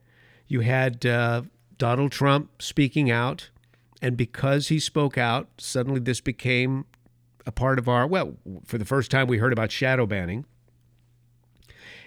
you 0.47 0.61
had 0.61 1.05
uh, 1.05 1.41
Donald 1.77 2.13
Trump 2.13 2.61
speaking 2.61 3.11
out, 3.11 3.49
and 4.01 4.15
because 4.15 4.69
he 4.69 4.79
spoke 4.79 5.17
out, 5.17 5.49
suddenly 5.57 5.99
this 5.99 6.21
became 6.21 6.85
a 7.45 7.51
part 7.51 7.77
of 7.77 7.89
our, 7.89 8.07
well, 8.07 8.35
for 8.65 8.77
the 8.77 8.85
first 8.85 9.11
time 9.11 9.27
we 9.27 9.37
heard 9.37 9.53
about 9.53 9.71
shadow 9.71 10.05
banning. 10.05 10.45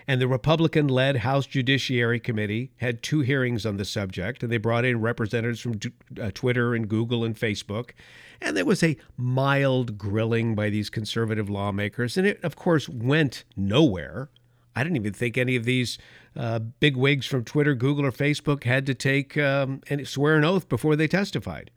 And 0.07 0.21
the 0.21 0.29
Republican 0.29 0.89
led 0.89 1.19
House 1.19 1.47
Judiciary 1.47 2.21
Committee 2.21 2.73
had 2.79 3.03
two 3.03 3.21
hearings 3.21 3.67
on 3.67 3.77
the 3.77 3.85
subject, 3.85 4.43
and 4.43 4.51
they 4.51 4.57
brought 4.57 4.85
in 4.85 5.01
representatives 5.01 5.61
from 5.61 5.79
uh, 6.21 6.31
Twitter 6.33 6.75
and 6.75 6.89
Google 6.89 7.23
and 7.23 7.37
Facebook. 7.37 7.91
And 8.41 8.57
there 8.57 8.65
was 8.65 8.83
a 8.83 8.97
mild 9.17 9.99
grilling 9.99 10.55
by 10.55 10.71
these 10.71 10.89
conservative 10.89 11.51
lawmakers. 11.51 12.17
And 12.17 12.27
it, 12.27 12.43
of 12.43 12.57
course, 12.57 12.89
went 12.89 13.45
nowhere. 13.57 14.31
I 14.75 14.83
didn't 14.83 14.97
even 14.97 15.13
think 15.13 15.37
any 15.37 15.57
of 15.57 15.65
these 15.65 15.99
uh, 16.37 16.59
big 16.59 16.97
wigs 16.97 17.27
from 17.27 17.45
Twitter, 17.45 17.75
Google, 17.75 18.07
or 18.07 18.13
Facebook 18.13 18.65
had 18.65 18.87
to 18.87 18.95
take 18.95 19.37
um, 19.37 19.83
and 19.89 20.07
swear 20.07 20.37
an 20.37 20.45
oath 20.45 20.69
before 20.69 20.97
they 20.97 21.09
testified. 21.09 21.71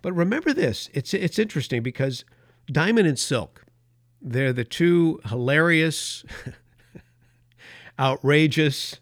But 0.00 0.12
remember 0.12 0.52
this 0.52 0.88
it's, 0.94 1.12
it's 1.12 1.38
interesting 1.38 1.82
because 1.82 2.24
Diamond 2.70 3.08
and 3.08 3.18
Silk, 3.18 3.64
they're 4.22 4.52
the 4.52 4.64
two 4.64 5.20
hilarious 5.26 6.24
outrageous 7.98 9.00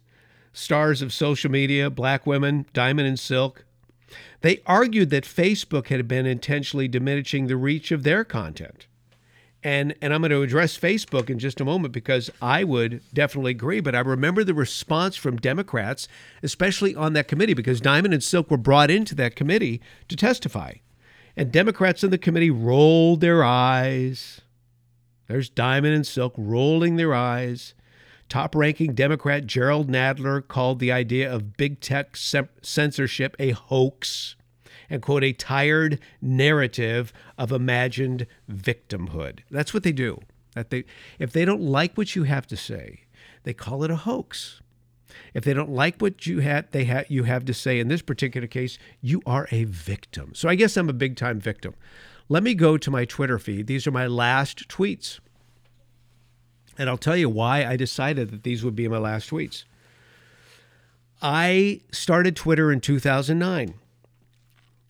stars 0.53 1.03
of 1.03 1.13
social 1.13 1.51
media, 1.51 1.91
black 1.91 2.27
women, 2.27 2.65
Diamond 2.73 3.07
and 3.07 3.19
Silk. 3.19 3.66
They 4.41 4.63
argued 4.67 5.11
that 5.11 5.25
Facebook 5.25 5.89
had 5.89 6.07
been 6.07 6.27
intentionally 6.27 6.89
diminishing 6.89 7.47
the 7.47 7.57
reach 7.57 7.91
of 7.93 8.03
their 8.03 8.25
content. 8.25 8.87
And, 9.63 9.97
and 10.01 10.15
I'm 10.15 10.21
going 10.21 10.31
to 10.31 10.43
address 10.43 10.79
Facebook 10.79 11.29
in 11.29 11.41
just 11.41 11.61
a 11.61 11.65
moment 11.65 11.93
because 11.93 12.31
I 12.41 12.63
would 12.63 13.03
definitely 13.13 13.51
agree. 13.51 13.81
But 13.81 13.97
I 13.97 14.01
remember 14.01 14.45
the 14.45 14.55
response 14.55 15.17
from 15.17 15.39
Democrats, 15.39 16.07
especially 16.43 16.95
on 16.95 17.15
that 17.15 17.27
committee, 17.27 17.55
because 17.55 17.81
Diamond 17.81 18.15
and 18.15 18.23
Silk 18.23 18.51
were 18.51 18.59
brought 18.59 18.91
into 18.93 19.15
that 19.17 19.35
committee 19.35 19.81
to 20.09 20.15
testify. 20.15 20.75
And 21.37 21.51
Democrats 21.51 22.05
in 22.05 22.11
the 22.11 22.19
committee 22.19 22.51
rolled 22.51 23.21
their 23.21 23.43
eyes. 23.43 24.41
There's 25.27 25.49
Diamond 25.49 25.95
and 25.95 26.07
Silk 26.07 26.35
rolling 26.37 26.95
their 26.95 27.13
eyes. 27.13 27.75
Top 28.29 28.55
ranking 28.55 28.95
Democrat 28.95 29.47
Jerrold 29.47 29.89
Nadler 29.89 30.47
called 30.47 30.79
the 30.79 30.91
idea 30.91 31.33
of 31.33 31.57
big 31.57 31.81
tech 31.81 32.17
censorship 32.17 33.37
a 33.39 33.51
hoax 33.51 34.35
and 34.91 35.03
quote 35.03 35.25
a 35.25 35.33
tired 35.33 36.01
narrative 36.21 37.13
of 37.39 37.53
imagined 37.53 38.27
victimhood. 38.51 39.41
That's 39.51 39.73
what 39.73 39.83
they 39.83 39.93
do. 39.93 40.21
That 40.55 40.71
they 40.71 40.85
if 41.19 41.33
they 41.33 41.45
don't 41.45 41.63
like 41.63 41.97
what 41.97 42.17
you 42.17 42.25
have 42.25 42.47
to 42.49 42.57
say, 42.57 43.03
they 43.45 43.55
call 43.55 43.85
it 43.85 43.91
a 43.91 43.97
hoax. 43.97 44.61
If 45.33 45.45
they 45.45 45.55
don't 45.55 45.71
like 45.71 46.01
what 46.01 46.27
you 46.27 46.41
had 46.41 46.73
they 46.73 46.85
ha- 46.85 47.05
you 47.09 47.25
have 47.25 47.45
to 47.45 47.55
say 47.55 47.79
in 47.79 47.89
this 47.89 48.03
particular 48.03 48.49
case, 48.49 48.79
you 49.01 49.23
are 49.25 49.47
a 49.51 49.65
victim. 49.65 50.33
So 50.35 50.49
I 50.49 50.57
guess 50.57 50.77
I'm 50.77 50.89
a 50.89 50.95
big 50.95 51.17
time 51.17 51.41
victim. 51.41 51.75
Let 52.29 52.43
me 52.43 52.55
go 52.55 52.77
to 52.77 52.91
my 52.91 53.05
Twitter 53.05 53.39
feed. 53.39 53.69
These 53.69 53.87
are 53.87 53.93
my 53.93 54.09
last 54.09 54.69
tweets. 54.69 55.21
And 56.79 56.89
I'll 56.91 56.99
tell 56.99 57.17
you 57.17 57.29
why 57.29 57.65
I 57.65 57.77
decided 57.77 58.31
that 58.31 58.43
these 58.43 58.65
would 58.65 58.77
be 58.77 58.89
my 58.89 58.99
last 58.99 59.31
tweets. 59.31 59.65
I 61.23 61.81
started 61.91 62.37
Twitter 62.37 62.71
in 62.71 62.81
2009. 62.81 63.75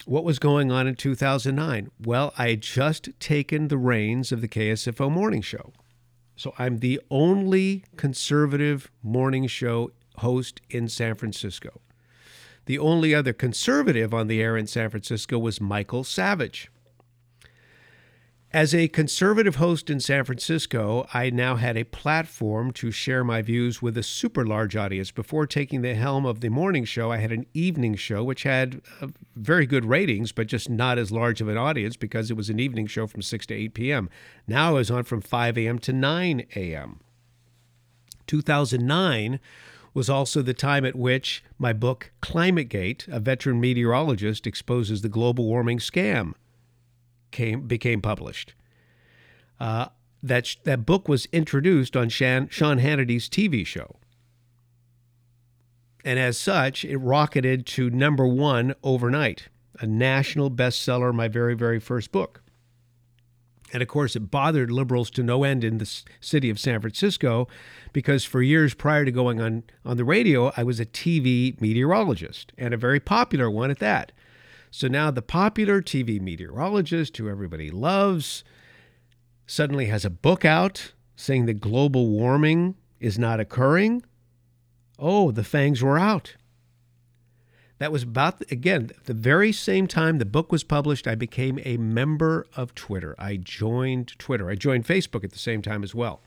What 0.05 0.25
was 0.25 0.38
going 0.38 0.71
on 0.71 0.87
in 0.87 0.95
2009? 0.95 1.90
Well, 2.05 2.33
I 2.37 2.50
had 2.50 2.61
just 2.61 3.09
taken 3.21 3.69
the 3.69 3.78
reins 3.78 4.33
of 4.33 4.40
the 4.40 4.49
KSFO 4.49 5.11
morning 5.11 5.43
show. 5.43 5.73
So 6.37 6.55
I'm 6.59 6.78
the 6.78 7.00
only 7.11 7.85
conservative 7.97 8.90
morning 9.02 9.47
show 9.47 9.90
host 10.19 10.61
in 10.69 10.88
San 10.88 11.14
Francisco. 11.14 11.81
The 12.66 12.78
only 12.78 13.14
other 13.14 13.33
conservative 13.33 14.12
on 14.12 14.26
the 14.26 14.43
air 14.43 14.57
in 14.57 14.66
San 14.66 14.90
Francisco 14.90 15.38
was 15.38 15.61
Michael 15.61 16.05
Savage. 16.05 16.71
As 18.53 18.73
a 18.73 18.87
conservative 18.87 19.57
host 19.57 19.91
in 19.91 19.99
San 19.99 20.25
Francisco, 20.25 21.07
I 21.12 21.31
now 21.31 21.57
had 21.57 21.76
a 21.76 21.85
platform 21.85 22.73
to 22.75 22.93
share 22.93 23.25
my 23.25 23.43
views 23.43 23.83
with 23.83 23.99
a 23.99 24.05
super 24.05 24.47
large 24.47 24.76
audience. 24.76 25.11
Before 25.11 25.49
taking 25.49 25.83
the 25.83 25.95
helm 25.95 26.25
of 26.25 26.41
the 26.41 26.49
morning 26.49 26.85
show, 26.85 27.11
I 27.11 27.17
had 27.17 27.33
an 27.33 27.47
evening 27.55 27.97
show 27.97 28.23
which 28.23 28.45
had 28.45 28.83
uh, 29.00 29.09
very 29.35 29.67
good 29.67 29.85
ratings, 29.85 30.31
but 30.31 30.47
just 30.47 30.71
not 30.71 30.97
as 30.97 31.11
large 31.11 31.41
of 31.41 31.49
an 31.49 31.59
audience 31.59 31.97
because 31.97 32.31
it 32.31 32.37
was 32.37 32.49
an 32.49 32.61
evening 32.61 32.87
show 32.87 33.09
from 33.09 33.21
6 33.21 33.47
to 33.47 33.55
8 33.55 33.75
p.m. 33.75 34.09
Now 34.47 34.71
I 34.71 34.73
was 34.75 34.93
on 34.93 35.03
from 35.03 35.23
5 35.23 35.59
a.m. 35.59 35.81
to 35.81 35.93
9 35.93 36.47
a.m. 36.55 37.00
2009 38.29 39.41
was 39.93 40.09
also 40.09 40.41
the 40.41 40.55
time 40.55 40.85
at 40.85 40.95
which 40.95 41.43
my 41.59 41.73
book, 41.73 42.12
Climategate, 42.23 43.09
a 43.09 43.19
veteran 43.19 43.61
meteorologist 43.61 44.47
exposes 44.47 45.03
the 45.03 45.09
global 45.09 45.47
warming 45.47 45.79
scam 45.79 46.35
came 47.37 47.66
became 47.66 48.00
published. 48.00 48.55
Uh, 49.61 49.87
that 50.23 50.57
that 50.64 50.87
book 50.87 51.09
was 51.09 51.26
introduced 51.26 51.97
on 51.97 52.09
Shan, 52.09 52.49
Sean 52.50 52.78
Hannity's 52.78 53.28
TV 53.28 53.64
show, 53.64 53.97
and 56.05 56.19
as 56.19 56.38
such, 56.38 56.85
it 56.85 56.97
rocketed 56.97 57.66
to 57.66 57.90
number 57.90 58.26
one 58.26 58.75
overnight, 58.83 59.49
a 59.78 59.87
national 59.87 60.50
bestseller. 60.50 61.14
My 61.14 61.28
very 61.28 61.55
very 61.55 61.78
first 61.78 62.11
book. 62.11 62.43
And 63.73 63.83
of 63.83 63.88
course, 63.88 64.14
it 64.14 64.31
bothered 64.31 64.71
liberals 64.71 65.11
to 65.11 65.25
no 65.25 65.43
end 65.43 65.64
in 65.64 65.78
the 65.78 66.02
city 66.21 66.49
of 66.50 66.59
San 66.59 66.81
Francisco 66.81 67.49
because 67.93 68.25
for 68.25 68.40
years 68.40 68.75
prior 68.75 69.05
to 69.05 69.11
going 69.11 69.40
on, 69.40 69.64
on 69.85 69.97
the 69.97 70.05
radio, 70.05 70.52
I 70.57 70.62
was 70.62 70.78
a 70.78 70.87
TV 70.87 71.61
meteorologist 71.61 72.52
and 72.57 72.73
a 72.73 72.76
very 72.76 73.00
popular 73.00 73.50
one 73.50 73.73
at 73.73 73.81
that. 73.81 74.12
So 74.71 74.89
now 74.89 75.11
the 75.11 75.23
popular 75.23 75.81
TV 75.81 76.21
meteorologist 76.21 77.17
who 77.17 77.29
everybody 77.29 77.71
loves 77.71 78.45
suddenly 79.47 79.87
has 79.87 80.05
a 80.05 80.11
book 80.11 80.45
out 80.45 80.93
saying 81.15 81.47
that 81.47 81.61
global 81.61 82.09
warming 82.09 82.76
is 83.00 83.19
not 83.19 83.41
occurring. 83.41 84.02
Oh, 84.99 85.31
the 85.31 85.45
fangs 85.45 85.83
were 85.83 85.99
out. 85.99 86.37
That 87.79 87.93
was 87.93 88.05
about, 88.05 88.41
again, 88.50 88.91
the 89.05 89.15
very 89.15 89.52
same 89.52 89.87
time 89.87 90.19
the 90.19 90.25
book 90.25 90.50
was 90.50 90.65
published, 90.65 91.07
I 91.07 91.15
became 91.15 91.59
a 91.63 91.76
member 91.76 92.47
of 92.57 92.75
Twitter. 92.75 93.15
I 93.19 93.37
joined 93.37 94.19
Twitter. 94.19 94.49
I 94.49 94.55
joined 94.55 94.87
Facebook 94.87 95.25
at 95.25 95.33
the 95.33 95.39
same 95.39 95.61
time 95.61 95.83
as 95.83 95.95
well. 95.95 96.23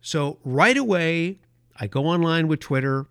So 0.00 0.38
right 0.44 0.76
away, 0.76 1.40
I 1.80 1.88
go 1.88 2.06
online 2.06 2.46
with 2.46 2.60
Twitter. 2.60 3.06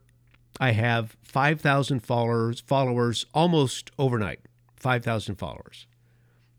I 0.59 0.71
have 0.71 1.17
5,000 1.23 1.99
followers, 2.01 2.61
followers 2.61 3.25
almost 3.33 3.91
overnight. 3.97 4.39
5,000 4.75 5.35
followers. 5.35 5.87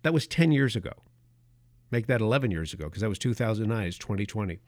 That 0.02 0.14
was 0.14 0.26
10 0.26 0.52
years 0.52 0.76
ago. 0.76 0.92
Make 1.90 2.06
that 2.06 2.20
11 2.20 2.50
years 2.50 2.72
ago 2.72 2.86
because 2.86 3.02
that 3.02 3.08
was 3.08 3.18
2009. 3.18 3.86
It's 3.86 3.98
2020. 3.98 4.60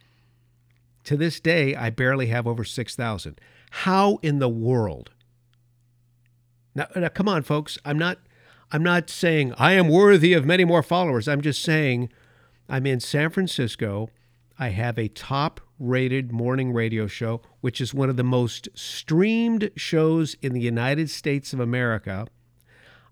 To 1.05 1.17
this 1.17 1.41
day, 1.41 1.75
I 1.75 1.91
barely 1.91 2.27
have 2.27 2.47
over 2.47 2.65
6,000. 2.65 3.41
How 3.71 4.19
in 4.23 4.39
the 4.39 4.49
world? 4.49 5.11
Now, 6.75 6.87
now, 6.95 7.09
come 7.09 7.29
on, 7.29 7.43
folks. 7.43 7.79
I'm 7.85 7.99
not. 7.99 8.19
I'm 8.73 8.83
not 8.83 9.09
saying 9.09 9.55
I 9.57 9.73
am 9.73 9.89
worthy 9.89 10.33
of 10.33 10.45
many 10.45 10.65
more 10.65 10.83
followers. 10.83 11.29
I'm 11.29 11.41
just 11.41 11.63
saying 11.63 12.11
I'm 12.69 12.85
in 12.85 12.99
San 13.01 13.31
Francisco. 13.31 14.11
I 14.59 14.71
have 14.71 14.99
a 14.99 15.09
top 15.09 15.61
rated 15.79 16.33
morning 16.33 16.73
radio 16.73 17.07
show, 17.07 17.43
which 17.61 17.81
is 17.81 17.93
one 17.93 18.09
of 18.09 18.17
the 18.17 18.25
most 18.25 18.69
streamed 18.75 19.71
shows 19.77 20.37
in 20.41 20.55
the 20.55 20.61
United 20.61 21.11
States 21.11 21.53
of 21.53 21.61
America. 21.61 22.27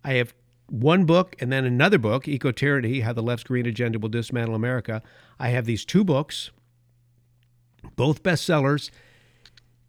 I 0.03 0.15
have 0.15 0.35
one 0.69 1.05
book 1.05 1.37
and 1.39 1.53
then 1.53 1.65
another 1.65 1.99
book, 1.99 2.27
Eco 2.27 2.51
Tyranny 2.51 3.01
How 3.01 3.13
the 3.13 3.23
Left's 3.23 3.45
Green 3.45 3.67
Agenda 3.67 3.99
Will 3.99 4.09
Dismantle 4.09 4.55
America. 4.55 5.03
I 5.39 5.51
have 5.51 5.67
these 5.67 5.85
two 5.85 6.05
books, 6.05 6.51
both 7.97 8.23
bestsellers, 8.23 8.91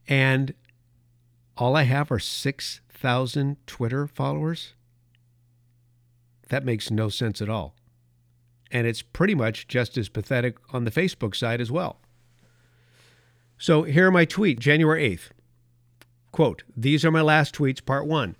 and 0.08 0.54
all 1.58 1.76
I 1.76 1.84
have 1.84 2.12
are 2.12 2.20
6,000 2.20 3.58
Twitter 3.66 4.08
followers. 4.08 4.74
That 6.50 6.66
makes 6.66 6.92
no 6.92 7.08
sense 7.08 7.42
at 7.42 7.50
all. 7.50 7.76
And 8.72 8.88
it's 8.88 9.02
pretty 9.02 9.36
much 9.36 9.68
just 9.68 9.98
as 9.98 10.10
pathetic 10.10 10.58
on 10.74 10.84
the 10.84 10.92
Facebook 10.92 11.36
side 11.36 11.62
as 11.62 11.72
well. 11.72 12.00
So 13.58 13.84
here 13.84 14.08
are 14.08 14.12
my 14.12 14.26
tweets, 14.26 14.60
January 14.60 15.10
8th. 15.16 15.30
Quote, 16.32 16.64
These 16.76 17.06
are 17.06 17.12
my 17.12 17.22
last 17.22 17.56
tweets, 17.56 17.86
part 17.86 18.06
one. 18.06 18.36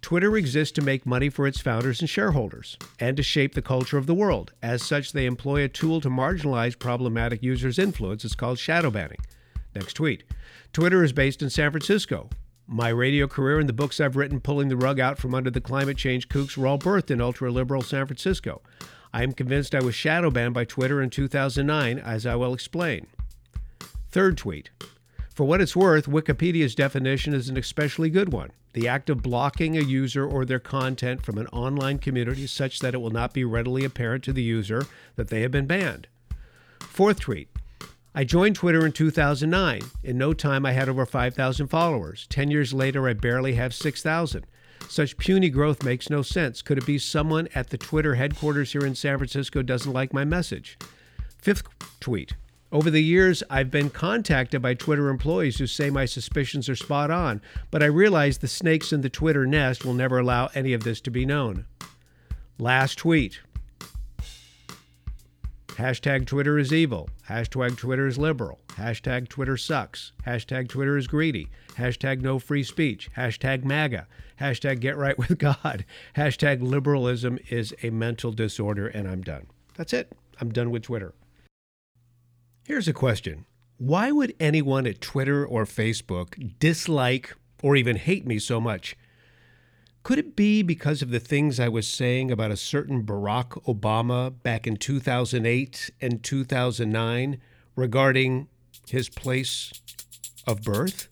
Twitter 0.00 0.36
exists 0.36 0.72
to 0.74 0.82
make 0.82 1.06
money 1.06 1.30
for 1.30 1.46
its 1.46 1.60
founders 1.60 2.00
and 2.00 2.10
shareholders 2.10 2.76
and 3.00 3.16
to 3.16 3.22
shape 3.22 3.54
the 3.54 3.62
culture 3.62 3.96
of 3.96 4.06
the 4.06 4.14
world. 4.14 4.52
As 4.62 4.82
such, 4.82 5.12
they 5.12 5.24
employ 5.24 5.62
a 5.62 5.68
tool 5.68 6.00
to 6.02 6.10
marginalize 6.10 6.78
problematic 6.78 7.42
users' 7.42 7.78
influence. 7.78 8.24
It's 8.24 8.34
called 8.34 8.58
shadow 8.58 8.90
banning. 8.90 9.20
Next 9.74 9.94
tweet. 9.94 10.24
Twitter 10.74 11.02
is 11.02 11.12
based 11.12 11.40
in 11.40 11.48
San 11.48 11.70
Francisco. 11.70 12.28
My 12.66 12.88
radio 12.88 13.26
career 13.26 13.58
and 13.58 13.68
the 13.68 13.72
books 13.72 14.00
I've 14.00 14.16
written 14.16 14.40
pulling 14.40 14.68
the 14.68 14.76
rug 14.76 15.00
out 15.00 15.18
from 15.18 15.34
under 15.34 15.50
the 15.50 15.60
climate 15.60 15.96
change 15.96 16.28
kooks 16.28 16.56
were 16.56 16.66
all 16.66 16.78
birthed 16.78 17.10
in 17.10 17.20
ultra 17.20 17.50
liberal 17.50 17.82
San 17.82 18.06
Francisco. 18.06 18.62
I 19.14 19.22
am 19.22 19.30
convinced 19.30 19.76
I 19.76 19.80
was 19.80 19.94
shadow 19.94 20.28
banned 20.28 20.54
by 20.54 20.64
Twitter 20.64 21.00
in 21.00 21.08
2009, 21.08 22.00
as 22.00 22.26
I 22.26 22.34
will 22.34 22.52
explain. 22.52 23.06
Third 24.10 24.36
tweet. 24.36 24.70
For 25.32 25.44
what 25.44 25.60
it's 25.60 25.76
worth, 25.76 26.06
Wikipedia's 26.06 26.74
definition 26.74 27.32
is 27.32 27.48
an 27.48 27.56
especially 27.56 28.10
good 28.10 28.32
one 28.32 28.50
the 28.72 28.88
act 28.88 29.08
of 29.08 29.22
blocking 29.22 29.76
a 29.76 29.82
user 29.82 30.26
or 30.26 30.44
their 30.44 30.58
content 30.58 31.24
from 31.24 31.38
an 31.38 31.46
online 31.52 31.96
community 31.96 32.44
such 32.44 32.80
that 32.80 32.92
it 32.92 32.98
will 32.98 33.10
not 33.10 33.32
be 33.32 33.44
readily 33.44 33.84
apparent 33.84 34.24
to 34.24 34.32
the 34.32 34.42
user 34.42 34.84
that 35.14 35.28
they 35.28 35.42
have 35.42 35.52
been 35.52 35.66
banned. 35.66 36.08
Fourth 36.80 37.20
tweet. 37.20 37.48
I 38.16 38.24
joined 38.24 38.56
Twitter 38.56 38.84
in 38.84 38.90
2009. 38.90 39.80
In 40.02 40.18
no 40.18 40.32
time, 40.32 40.66
I 40.66 40.72
had 40.72 40.88
over 40.88 41.06
5,000 41.06 41.68
followers. 41.68 42.26
Ten 42.28 42.50
years 42.50 42.74
later, 42.74 43.08
I 43.08 43.12
barely 43.12 43.54
have 43.54 43.72
6,000. 43.72 44.44
Such 44.88 45.16
puny 45.16 45.50
growth 45.50 45.82
makes 45.82 46.08
no 46.08 46.22
sense. 46.22 46.62
Could 46.62 46.78
it 46.78 46.86
be 46.86 46.98
someone 46.98 47.48
at 47.54 47.70
the 47.70 47.78
Twitter 47.78 48.14
headquarters 48.14 48.72
here 48.72 48.86
in 48.86 48.94
San 48.94 49.18
Francisco 49.18 49.62
doesn't 49.62 49.92
like 49.92 50.12
my 50.12 50.24
message? 50.24 50.78
Fifth 51.38 51.64
tweet. 52.00 52.34
Over 52.70 52.90
the 52.90 53.02
years, 53.02 53.42
I've 53.50 53.70
been 53.70 53.90
contacted 53.90 54.60
by 54.60 54.74
Twitter 54.74 55.08
employees 55.08 55.58
who 55.58 55.66
say 55.66 55.90
my 55.90 56.06
suspicions 56.06 56.68
are 56.68 56.74
spot 56.74 57.10
on, 57.10 57.40
but 57.70 57.82
I 57.82 57.86
realize 57.86 58.38
the 58.38 58.48
snakes 58.48 58.92
in 58.92 59.00
the 59.00 59.08
Twitter 59.08 59.46
nest 59.46 59.84
will 59.84 59.94
never 59.94 60.18
allow 60.18 60.48
any 60.54 60.72
of 60.72 60.82
this 60.82 61.00
to 61.02 61.10
be 61.10 61.24
known. 61.24 61.66
Last 62.58 62.98
tweet. 62.98 63.40
Hashtag 65.76 66.26
Twitter 66.26 66.56
is 66.56 66.72
evil. 66.72 67.08
Hashtag 67.28 67.76
Twitter 67.76 68.06
is 68.06 68.16
liberal. 68.16 68.60
Hashtag 68.76 69.28
Twitter 69.28 69.56
sucks. 69.56 70.12
Hashtag 70.24 70.68
Twitter 70.68 70.96
is 70.96 71.08
greedy. 71.08 71.48
Hashtag 71.76 72.20
no 72.20 72.38
free 72.38 72.62
speech. 72.62 73.10
Hashtag 73.16 73.64
MAGA. 73.64 74.06
Hashtag 74.40 74.78
get 74.78 74.96
right 74.96 75.18
with 75.18 75.36
God. 75.38 75.84
Hashtag 76.16 76.62
liberalism 76.62 77.40
is 77.50 77.74
a 77.82 77.90
mental 77.90 78.30
disorder, 78.30 78.86
and 78.86 79.08
I'm 79.08 79.22
done. 79.22 79.48
That's 79.74 79.92
it. 79.92 80.12
I'm 80.40 80.52
done 80.52 80.70
with 80.70 80.84
Twitter. 80.84 81.12
Here's 82.64 82.86
a 82.86 82.92
question 82.92 83.44
Why 83.76 84.12
would 84.12 84.32
anyone 84.38 84.86
at 84.86 85.00
Twitter 85.00 85.44
or 85.44 85.64
Facebook 85.64 86.58
dislike 86.60 87.34
or 87.64 87.74
even 87.74 87.96
hate 87.96 88.26
me 88.28 88.38
so 88.38 88.60
much? 88.60 88.96
Could 90.04 90.18
it 90.18 90.36
be 90.36 90.62
because 90.62 91.00
of 91.00 91.08
the 91.08 91.18
things 91.18 91.58
I 91.58 91.68
was 91.68 91.88
saying 91.88 92.30
about 92.30 92.50
a 92.50 92.58
certain 92.58 93.04
Barack 93.04 93.64
Obama 93.64 94.34
back 94.42 94.66
in 94.66 94.76
2008 94.76 95.90
and 95.98 96.22
2009 96.22 97.40
regarding 97.74 98.48
his 98.86 99.08
place 99.08 99.72
of 100.46 100.62
birth? 100.62 101.08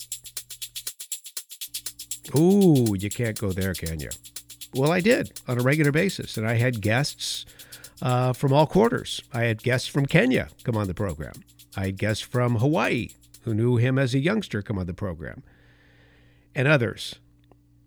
Ooh, 2.37 2.94
you 2.94 3.09
can't 3.09 3.38
go 3.38 3.50
there, 3.50 3.72
can 3.72 3.98
you? 3.98 4.11
Well, 4.74 4.92
I 4.92 5.00
did 5.00 5.40
on 5.48 5.59
a 5.59 5.62
regular 5.62 5.90
basis, 5.90 6.37
and 6.37 6.46
I 6.46 6.55
had 6.55 6.83
guests 6.83 7.46
uh, 8.02 8.35
from 8.35 8.52
all 8.52 8.66
quarters. 8.66 9.22
I 9.33 9.44
had 9.44 9.62
guests 9.62 9.88
from 9.88 10.05
Kenya 10.05 10.48
come 10.64 10.76
on 10.76 10.87
the 10.87 10.94
program. 10.94 11.33
I 11.74 11.87
had 11.87 11.96
guests 11.96 12.22
from 12.22 12.57
Hawaii 12.57 13.09
who 13.44 13.55
knew 13.55 13.78
him 13.78 13.98
as 13.98 14.12
a 14.12 14.18
youngster 14.18 14.61
come 14.61 14.78
on 14.78 14.85
the 14.85 14.92
program, 14.92 15.42
and 16.55 16.68
others. 16.68 17.16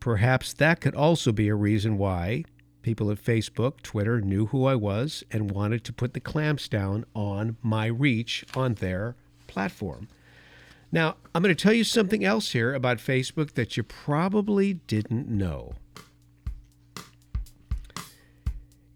Perhaps 0.05 0.53
that 0.53 0.81
could 0.81 0.93
also 0.93 1.31
be 1.31 1.47
a 1.47 1.55
reason 1.55 1.97
why 1.97 2.43
people 2.83 3.09
at 3.09 3.17
Facebook, 3.17 3.81
Twitter 3.81 4.21
knew 4.21 4.45
who 4.45 4.65
I 4.65 4.75
was 4.75 5.23
and 5.31 5.49
wanted 5.49 5.83
to 5.83 5.91
put 5.91 6.13
the 6.13 6.19
clamps 6.19 6.67
down 6.67 7.05
on 7.15 7.57
my 7.63 7.87
reach 7.87 8.45
on 8.55 8.75
their 8.75 9.15
platform. 9.47 10.07
Now, 10.91 11.15
I'm 11.33 11.41
going 11.41 11.55
to 11.55 11.59
tell 11.59 11.73
you 11.73 11.83
something 11.83 12.23
else 12.23 12.51
here 12.51 12.75
about 12.75 12.99
Facebook 12.99 13.53
that 13.53 13.77
you 13.77 13.81
probably 13.81 14.75
didn't 14.75 15.27
know. 15.27 15.73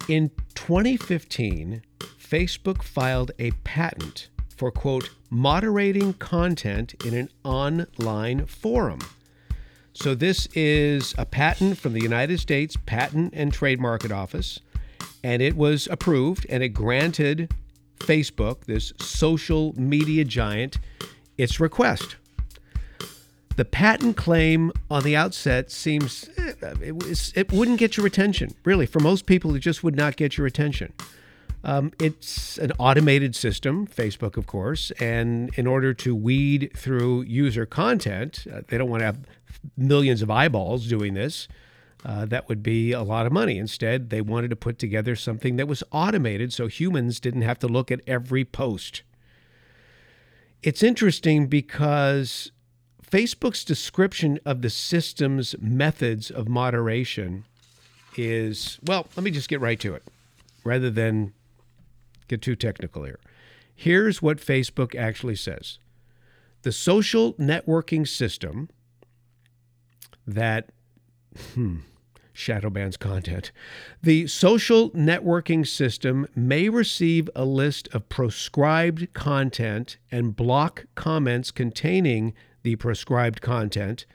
In 0.08 0.30
2015, 0.54 1.82
Facebook 2.20 2.84
filed 2.84 3.32
a 3.40 3.50
patent 3.64 4.30
for, 4.56 4.70
quote, 4.70 5.10
moderating 5.32 6.14
content 6.14 6.94
in 7.04 7.16
an 7.16 7.30
online 7.44 8.46
forum. 8.46 9.00
So, 9.94 10.16
this 10.16 10.48
is 10.54 11.14
a 11.18 11.26
patent 11.26 11.78
from 11.78 11.94
the 11.94 12.02
United 12.02 12.40
States 12.40 12.78
Patent 12.86 13.34
and 13.36 13.52
Trademark 13.52 14.10
Office, 14.12 14.60
and 15.24 15.42
it 15.42 15.58
was 15.58 15.88
approved 15.92 16.46
and 16.50 16.64
it 16.64 16.70
granted 16.70 17.54
Facebook, 18.00 18.66
this 18.66 18.94
social 19.00 19.74
media 19.80 20.24
giant, 20.24 20.78
its 21.38 21.60
request. 21.60 22.16
The 23.56 23.66
patent 23.66 24.16
claim 24.16 24.72
on 24.90 25.04
the 25.04 25.18
outset 25.18 25.70
seems 25.70 26.30
eh, 26.38 26.54
it, 26.82 27.32
it 27.36 27.52
wouldn't 27.52 27.78
get 27.78 27.98
your 27.98 28.06
attention. 28.06 28.56
Really, 28.64 28.86
for 28.86 29.02
most 29.02 29.26
people, 29.26 29.54
it 29.54 29.60
just 29.60 29.84
would 29.84 29.98
not 29.98 30.16
get 30.16 30.38
your 30.38 30.48
attention. 30.48 30.94
Um, 31.64 31.92
it's 32.00 32.58
an 32.58 32.72
automated 32.80 33.36
system, 33.36 33.86
Facebook, 33.86 34.38
of 34.38 34.48
course, 34.48 34.92
and 34.92 35.54
in 35.56 35.68
order 35.68 35.94
to 35.96 36.16
weed 36.16 36.72
through 36.74 37.24
user 37.24 37.66
content, 37.66 38.46
uh, 38.50 38.62
they 38.70 38.78
don't 38.78 38.90
want 38.90 39.02
to 39.02 39.08
have 39.08 39.20
millions 39.78 40.22
of 40.22 40.30
eyeballs 40.30 40.88
doing 40.88 41.14
this. 41.14 41.48
Uh, 42.06 42.26
that 42.26 42.48
would 42.48 42.64
be 42.64 42.94
a 42.94 43.02
lot 43.02 43.26
of 43.26 43.32
money. 43.32 43.58
Instead, 43.58 44.10
they 44.10 44.22
wanted 44.22 44.50
to 44.50 44.56
put 44.56 44.80
together 44.80 45.16
something 45.16 45.58
that 45.58 45.68
was 45.68 45.84
automated 45.92 46.54
so 46.54 46.68
humans 46.68 47.20
didn't 47.20 47.42
have 47.42 47.60
to 47.60 47.68
look 47.68 47.92
at 47.92 48.00
every 48.08 48.46
post. 48.46 49.04
It's 50.64 50.82
interesting 50.82 51.48
because 51.48 52.52
Facebook's 53.10 53.66
description 53.66 54.40
of 54.46 54.62
the 54.62 54.70
system's 54.70 55.56
methods 55.60 56.30
of 56.30 56.48
moderation 56.48 57.46
is 58.18 58.80
well, 58.84 59.08
let 59.16 59.24
me 59.24 59.32
just 59.32 59.50
get 59.50 59.62
right 59.62 59.80
to 59.80 59.94
it 59.94 60.04
rather 60.64 60.90
than 60.90 61.34
get 62.28 62.42
too 62.42 62.56
technical 62.56 63.04
here. 63.04 63.20
Here's 63.74 64.22
what 64.22 64.38
Facebook 64.38 64.96
actually 64.96 65.36
says 65.36 65.80
the 66.62 66.72
social 66.72 67.34
networking 67.36 68.08
system 68.08 68.70
that 70.34 70.70
hmm, 71.54 71.78
shadow 72.34 72.70
bans 72.70 72.98
content. 72.98 73.52
The 74.02 74.28
social 74.28 74.92
networking 74.92 75.68
system 75.68 76.28
may 76.36 76.70
receive 76.70 77.30
a 77.36 77.46
list 77.46 77.88
of 77.94 78.10
proscribed 78.10 79.14
content 79.14 79.98
and 80.12 80.36
block 80.36 80.86
comments 80.96 81.52
containing 81.52 82.34
the 82.64 82.76
proscribed 82.76 83.42
content 83.42 84.06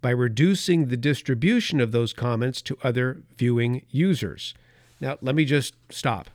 by 0.00 0.10
reducing 0.10 0.88
the 0.88 0.96
distribution 0.96 1.80
of 1.80 1.92
those 1.92 2.12
comments 2.12 2.60
to 2.62 2.78
other 2.82 3.22
viewing 3.36 3.84
users. 3.90 4.54
Now, 5.00 5.18
let 5.20 5.34
me 5.34 5.44
just 5.44 5.74
stop. 5.90 6.28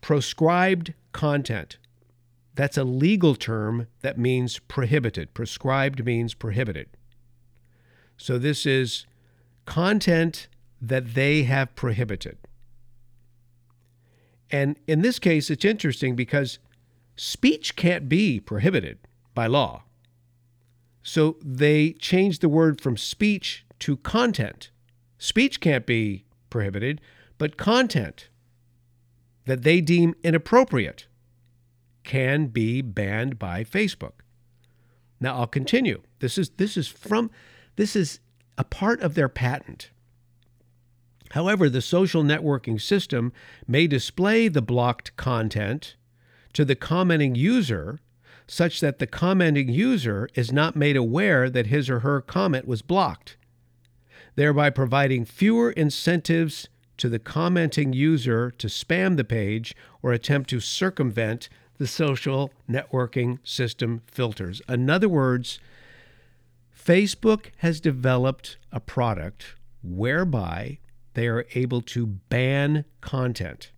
Proscribed 0.00 0.94
content. 1.12 1.78
That's 2.54 2.76
a 2.76 2.84
legal 2.84 3.36
term 3.36 3.86
that 4.02 4.18
means 4.18 4.58
prohibited. 4.58 5.34
Proscribed 5.34 6.04
means 6.04 6.34
prohibited. 6.34 6.88
So 8.18 8.36
this 8.36 8.66
is 8.66 9.06
content 9.64 10.48
that 10.80 11.14
they 11.14 11.44
have 11.44 11.74
prohibited. 11.74 12.36
And 14.50 14.76
in 14.86 15.02
this 15.02 15.18
case, 15.18 15.50
it's 15.50 15.64
interesting 15.64 16.16
because 16.16 16.58
speech 17.16 17.76
can't 17.76 18.08
be 18.08 18.40
prohibited 18.40 18.98
by 19.34 19.46
law. 19.46 19.84
So 21.02 21.36
they 21.42 21.92
changed 21.92 22.40
the 22.40 22.48
word 22.48 22.80
from 22.80 22.96
speech 22.96 23.64
to 23.80 23.96
content. 23.98 24.70
Speech 25.18 25.60
can't 25.60 25.86
be 25.86 26.24
prohibited, 26.50 27.00
but 27.38 27.56
content 27.56 28.28
that 29.46 29.62
they 29.62 29.80
deem 29.80 30.14
inappropriate 30.22 31.06
can 32.04 32.46
be 32.46 32.82
banned 32.82 33.38
by 33.38 33.64
Facebook. 33.64 34.20
Now 35.20 35.38
I'll 35.38 35.46
continue. 35.46 36.02
This 36.20 36.38
is 36.38 36.50
this 36.50 36.76
is 36.76 36.88
from 36.88 37.30
this 37.78 37.94
is 37.94 38.18
a 38.58 38.64
part 38.64 39.00
of 39.02 39.14
their 39.14 39.28
patent. 39.28 39.90
However, 41.30 41.70
the 41.70 41.80
social 41.80 42.24
networking 42.24 42.80
system 42.80 43.32
may 43.68 43.86
display 43.86 44.48
the 44.48 44.60
blocked 44.60 45.14
content 45.16 45.94
to 46.54 46.64
the 46.64 46.74
commenting 46.74 47.36
user 47.36 48.00
such 48.48 48.80
that 48.80 48.98
the 48.98 49.06
commenting 49.06 49.68
user 49.68 50.28
is 50.34 50.52
not 50.52 50.74
made 50.74 50.96
aware 50.96 51.48
that 51.48 51.68
his 51.68 51.88
or 51.88 52.00
her 52.00 52.20
comment 52.20 52.66
was 52.66 52.82
blocked, 52.82 53.36
thereby 54.34 54.70
providing 54.70 55.24
fewer 55.24 55.70
incentives 55.70 56.68
to 56.96 57.08
the 57.08 57.20
commenting 57.20 57.92
user 57.92 58.50
to 58.50 58.66
spam 58.66 59.16
the 59.16 59.22
page 59.22 59.76
or 60.02 60.12
attempt 60.12 60.50
to 60.50 60.58
circumvent 60.58 61.48
the 61.76 61.86
social 61.86 62.50
networking 62.68 63.38
system 63.44 64.02
filters. 64.08 64.60
In 64.68 64.90
other 64.90 65.08
words, 65.08 65.60
Facebook 66.88 67.50
has 67.58 67.82
developed 67.82 68.56
a 68.72 68.80
product 68.80 69.56
whereby 69.82 70.78
they 71.12 71.26
are 71.26 71.44
able 71.54 71.82
to 71.82 72.06
ban 72.06 72.86
content, 73.02 73.72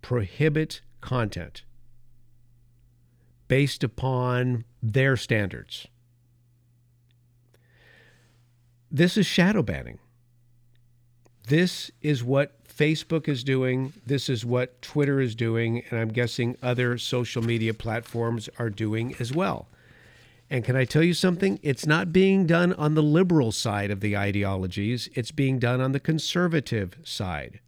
prohibit 0.00 0.80
content 1.02 1.64
based 3.48 3.84
upon 3.84 4.64
their 4.82 5.14
standards. 5.18 5.88
This 8.90 9.18
is 9.18 9.26
shadow 9.26 9.62
banning. 9.62 9.98
This 11.48 11.90
is 12.00 12.24
what 12.24 12.64
Facebook 12.66 13.28
is 13.28 13.44
doing. 13.44 13.92
This 14.06 14.30
is 14.30 14.42
what 14.42 14.80
Twitter 14.80 15.20
is 15.20 15.34
doing. 15.34 15.82
And 15.90 16.00
I'm 16.00 16.08
guessing 16.08 16.56
other 16.62 16.96
social 16.96 17.42
media 17.42 17.74
platforms 17.74 18.48
are 18.58 18.70
doing 18.70 19.14
as 19.20 19.34
well. 19.34 19.68
And 20.48 20.64
can 20.64 20.76
I 20.76 20.84
tell 20.84 21.02
you 21.02 21.14
something? 21.14 21.58
It's 21.62 21.86
not 21.86 22.12
being 22.12 22.46
done 22.46 22.72
on 22.74 22.94
the 22.94 23.02
liberal 23.02 23.50
side 23.50 23.90
of 23.90 24.00
the 24.00 24.16
ideologies, 24.16 25.08
it's 25.14 25.32
being 25.32 25.58
done 25.58 25.80
on 25.80 25.92
the 25.92 26.00
conservative 26.00 26.96
side. 27.02 27.60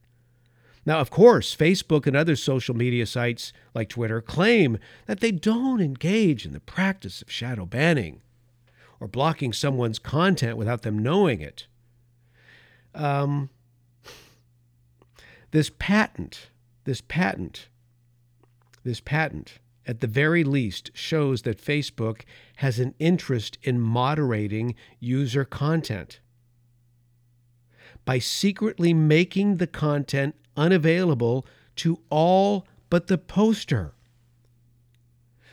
Now, 0.87 1.01
of 1.01 1.11
course, 1.11 1.55
Facebook 1.55 2.07
and 2.07 2.17
other 2.17 2.37
social 2.37 2.75
media 2.75 3.05
sites 3.05 3.53
like 3.75 3.91
Twitter 3.91 4.23
claim 4.23 4.79
that 5.07 5.21
they 5.21 5.33
don't 5.33 5.81
engage 5.81 6.47
in 6.47 6.53
the 6.53 6.61
practice 6.61 7.21
of 7.21 7.31
shadow 7.31 7.67
banning 7.67 8.23
or 9.01 9.09
blocking 9.09 9.53
someone's 9.53 9.99
content 9.99 10.57
without 10.57 10.83
them 10.83 10.99
knowing 10.99 11.41
it. 11.41 11.67
Um, 12.95 13.51
this 15.51 15.71
patent, 15.79 16.49
this 16.85 17.01
patent, 17.01 17.69
this 18.83 19.01
patent 19.01 19.59
at 19.89 20.01
the 20.01 20.07
very 20.07 20.45
least, 20.45 20.91
shows 20.93 21.43
that 21.43 21.65
Facebook 21.65 22.21
has 22.57 22.79
an 22.79 22.95
interest 22.99 23.57
in 23.63 23.81
moderating 23.81 24.75
user 25.01 25.47
content. 25.47 26.21
By 28.05 28.19
secretly 28.19 28.93
making 28.93 29.57
the 29.57 29.67
content 29.67 30.37
unavailable 30.57 31.47
to 31.77 32.01
all 32.11 32.67
but 32.91 33.07
the 33.07 33.17
poster. 33.17 33.95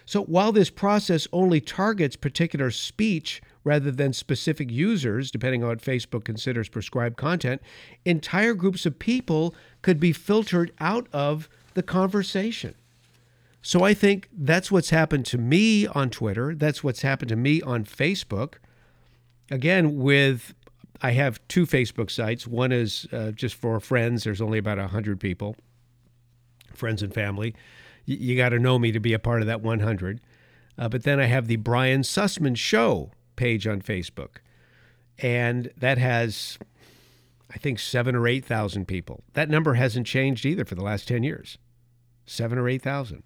So 0.06 0.24
while 0.24 0.52
this 0.52 0.70
process 0.70 1.28
only 1.32 1.62
targets 1.62 2.16
particular 2.16 2.72
speech 2.72 3.42
rather 3.64 3.90
than 3.90 4.14
specific 4.14 4.70
users, 4.70 5.32
depending 5.32 5.64
on 5.64 5.70
what 5.70 5.82
Facebook 5.82 6.26
considers 6.26 6.70
proscribed 6.70 7.18
content, 7.18 7.62
entire 8.04 8.54
groups 8.54 8.86
of 8.86 9.00
people 9.00 9.56
could 9.82 10.00
be 10.00 10.12
filtered 10.12 10.72
out 10.80 11.08
of 11.14 11.50
the 11.74 11.84
conversation. 11.84 12.76
So 13.66 13.84
I 13.84 13.96
think 13.96 14.30
that's 14.32 14.72
what's 14.72 14.92
happened 14.92 15.26
to 15.26 15.40
me 15.40 15.88
on 15.88 16.12
Twitter. 16.12 16.54
That's 16.54 16.84
what's 16.84 17.02
happened 17.02 17.30
to 17.30 17.36
me 17.36 17.64
on 17.64 17.84
Facebook. 17.84 18.58
Again, 19.50 19.96
with 19.98 20.54
I 21.02 21.14
have 21.14 21.40
two 21.48 21.66
Facebook 21.66 22.12
sites. 22.12 22.46
One 22.46 22.72
is 22.72 23.08
uh, 23.12 23.32
just 23.32 23.56
for 23.56 23.80
friends. 23.80 24.24
There's 24.24 24.40
only 24.40 24.60
about 24.60 24.78
100 24.78 25.20
people, 25.20 25.56
friends 26.76 27.02
and 27.02 27.12
family. 27.12 27.56
Y- 28.08 28.18
you 28.20 28.38
got 28.38 28.50
to 28.50 28.60
know 28.60 28.78
me 28.78 28.92
to 28.92 29.00
be 29.00 29.14
a 29.14 29.20
part 29.20 29.42
of 29.42 29.48
that 29.48 29.62
100. 29.62 30.22
Uh, 30.78 30.88
but 30.88 31.02
then 31.02 31.20
I 31.20 31.26
have 31.26 31.48
the 31.48 31.56
Brian 31.56 32.02
Sussman 32.02 32.56
Show 32.56 33.14
page 33.36 33.66
on 33.66 33.82
Facebook. 33.82 34.38
And 35.18 35.72
that 35.76 35.98
has, 35.98 36.60
I 37.52 37.58
think, 37.58 37.80
seven 37.80 38.16
or 38.16 38.28
8,000 38.28 38.88
people. 38.88 39.24
That 39.34 39.50
number 39.50 39.74
hasn't 39.74 40.06
changed 40.06 40.46
either 40.46 40.66
for 40.66 40.76
the 40.76 40.84
last 40.84 41.08
10 41.08 41.24
years. 41.24 41.58
Seven 42.28 42.60
or 42.60 42.70
8,000. 42.70 43.24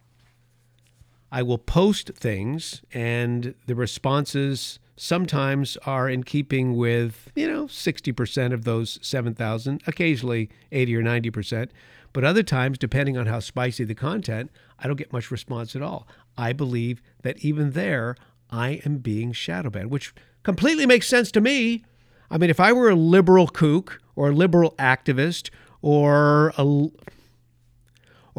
I 1.31 1.43
will 1.43 1.57
post 1.57 2.11
things, 2.15 2.81
and 2.91 3.53
the 3.67 3.75
responses 3.75 4.79
sometimes 4.95 5.77
are 5.85 6.09
in 6.09 6.23
keeping 6.23 6.75
with, 6.75 7.31
you 7.35 7.47
know, 7.47 7.65
60% 7.65 8.53
of 8.53 8.65
those 8.65 8.99
7,000, 9.01 9.81
occasionally 9.87 10.49
80 10.71 10.95
or 10.97 11.03
90%. 11.03 11.69
But 12.11 12.23
other 12.23 12.43
times, 12.43 12.77
depending 12.77 13.17
on 13.17 13.27
how 13.27 13.39
spicy 13.39 13.83
the 13.83 13.95
content, 13.95 14.51
I 14.79 14.87
don't 14.87 14.97
get 14.97 15.13
much 15.13 15.31
response 15.31 15.75
at 15.75 15.81
all. 15.81 16.07
I 16.37 16.53
believe 16.53 17.01
that 17.21 17.45
even 17.45 17.71
there, 17.71 18.15
I 18.49 18.81
am 18.85 18.97
being 18.97 19.31
shadow 19.31 19.69
banned, 19.69 19.91
which 19.91 20.13
completely 20.43 20.85
makes 20.85 21.07
sense 21.07 21.31
to 21.33 21.41
me. 21.41 21.83
I 22.31 22.37
mean, 22.37 22.49
if 22.49 22.59
I 22.59 22.73
were 22.73 22.89
a 22.89 22.95
liberal 22.95 23.47
kook 23.47 24.01
or 24.15 24.29
a 24.29 24.33
liberal 24.33 24.73
activist 24.79 25.49
or 25.81 26.53
a 26.57 26.89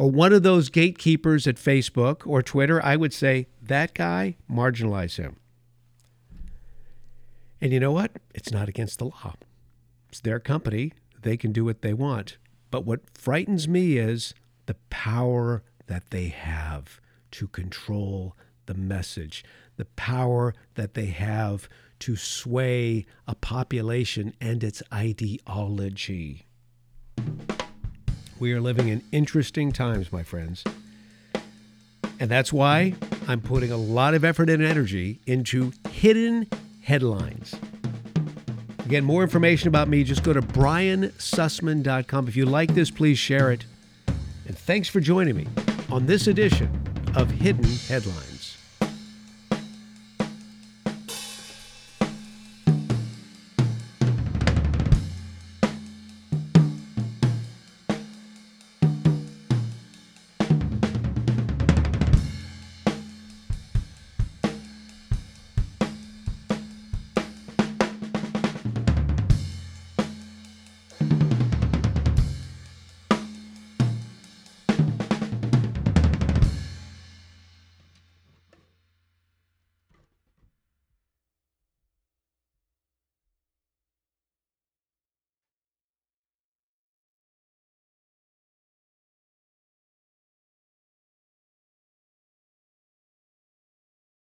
or 0.01 0.09
one 0.09 0.33
of 0.33 0.41
those 0.41 0.69
gatekeepers 0.69 1.45
at 1.45 1.57
Facebook 1.57 2.25
or 2.25 2.41
Twitter, 2.41 2.83
I 2.83 2.95
would 2.95 3.13
say 3.13 3.45
that 3.61 3.93
guy, 3.93 4.35
marginalize 4.49 5.17
him. 5.17 5.35
And 7.61 7.71
you 7.71 7.79
know 7.79 7.91
what? 7.91 8.13
It's 8.33 8.51
not 8.51 8.67
against 8.67 8.97
the 8.97 9.05
law. 9.05 9.35
It's 10.09 10.19
their 10.19 10.39
company. 10.39 10.93
They 11.21 11.37
can 11.37 11.51
do 11.51 11.63
what 11.63 11.83
they 11.83 11.93
want. 11.93 12.37
But 12.71 12.83
what 12.83 13.15
frightens 13.15 13.67
me 13.67 13.99
is 13.99 14.33
the 14.65 14.73
power 14.89 15.61
that 15.85 16.09
they 16.09 16.29
have 16.29 16.99
to 17.33 17.47
control 17.47 18.35
the 18.65 18.73
message, 18.73 19.45
the 19.77 19.85
power 19.85 20.55
that 20.73 20.95
they 20.95 21.11
have 21.11 21.69
to 21.99 22.15
sway 22.15 23.05
a 23.27 23.35
population 23.35 24.33
and 24.41 24.63
its 24.63 24.81
ideology. 24.91 26.47
We 28.41 28.53
are 28.53 28.59
living 28.59 28.87
in 28.87 29.03
interesting 29.11 29.71
times, 29.71 30.11
my 30.11 30.23
friends. 30.23 30.63
And 32.19 32.27
that's 32.27 32.51
why 32.51 32.95
I'm 33.27 33.39
putting 33.39 33.71
a 33.71 33.77
lot 33.77 34.15
of 34.15 34.25
effort 34.25 34.49
and 34.49 34.63
energy 34.63 35.19
into 35.27 35.73
hidden 35.91 36.47
headlines. 36.81 37.53
Again, 38.79 39.03
more 39.03 39.21
information 39.21 39.67
about 39.67 39.89
me, 39.89 40.03
just 40.03 40.23
go 40.23 40.33
to 40.33 40.41
briansussman.com. 40.41 42.27
If 42.27 42.35
you 42.35 42.47
like 42.47 42.73
this, 42.73 42.89
please 42.89 43.19
share 43.19 43.51
it. 43.51 43.65
And 44.47 44.57
thanks 44.57 44.89
for 44.89 44.99
joining 44.99 45.35
me 45.35 45.45
on 45.91 46.07
this 46.07 46.25
edition 46.25 46.67
of 47.15 47.29
Hidden 47.29 47.63
Headlines. 47.63 48.30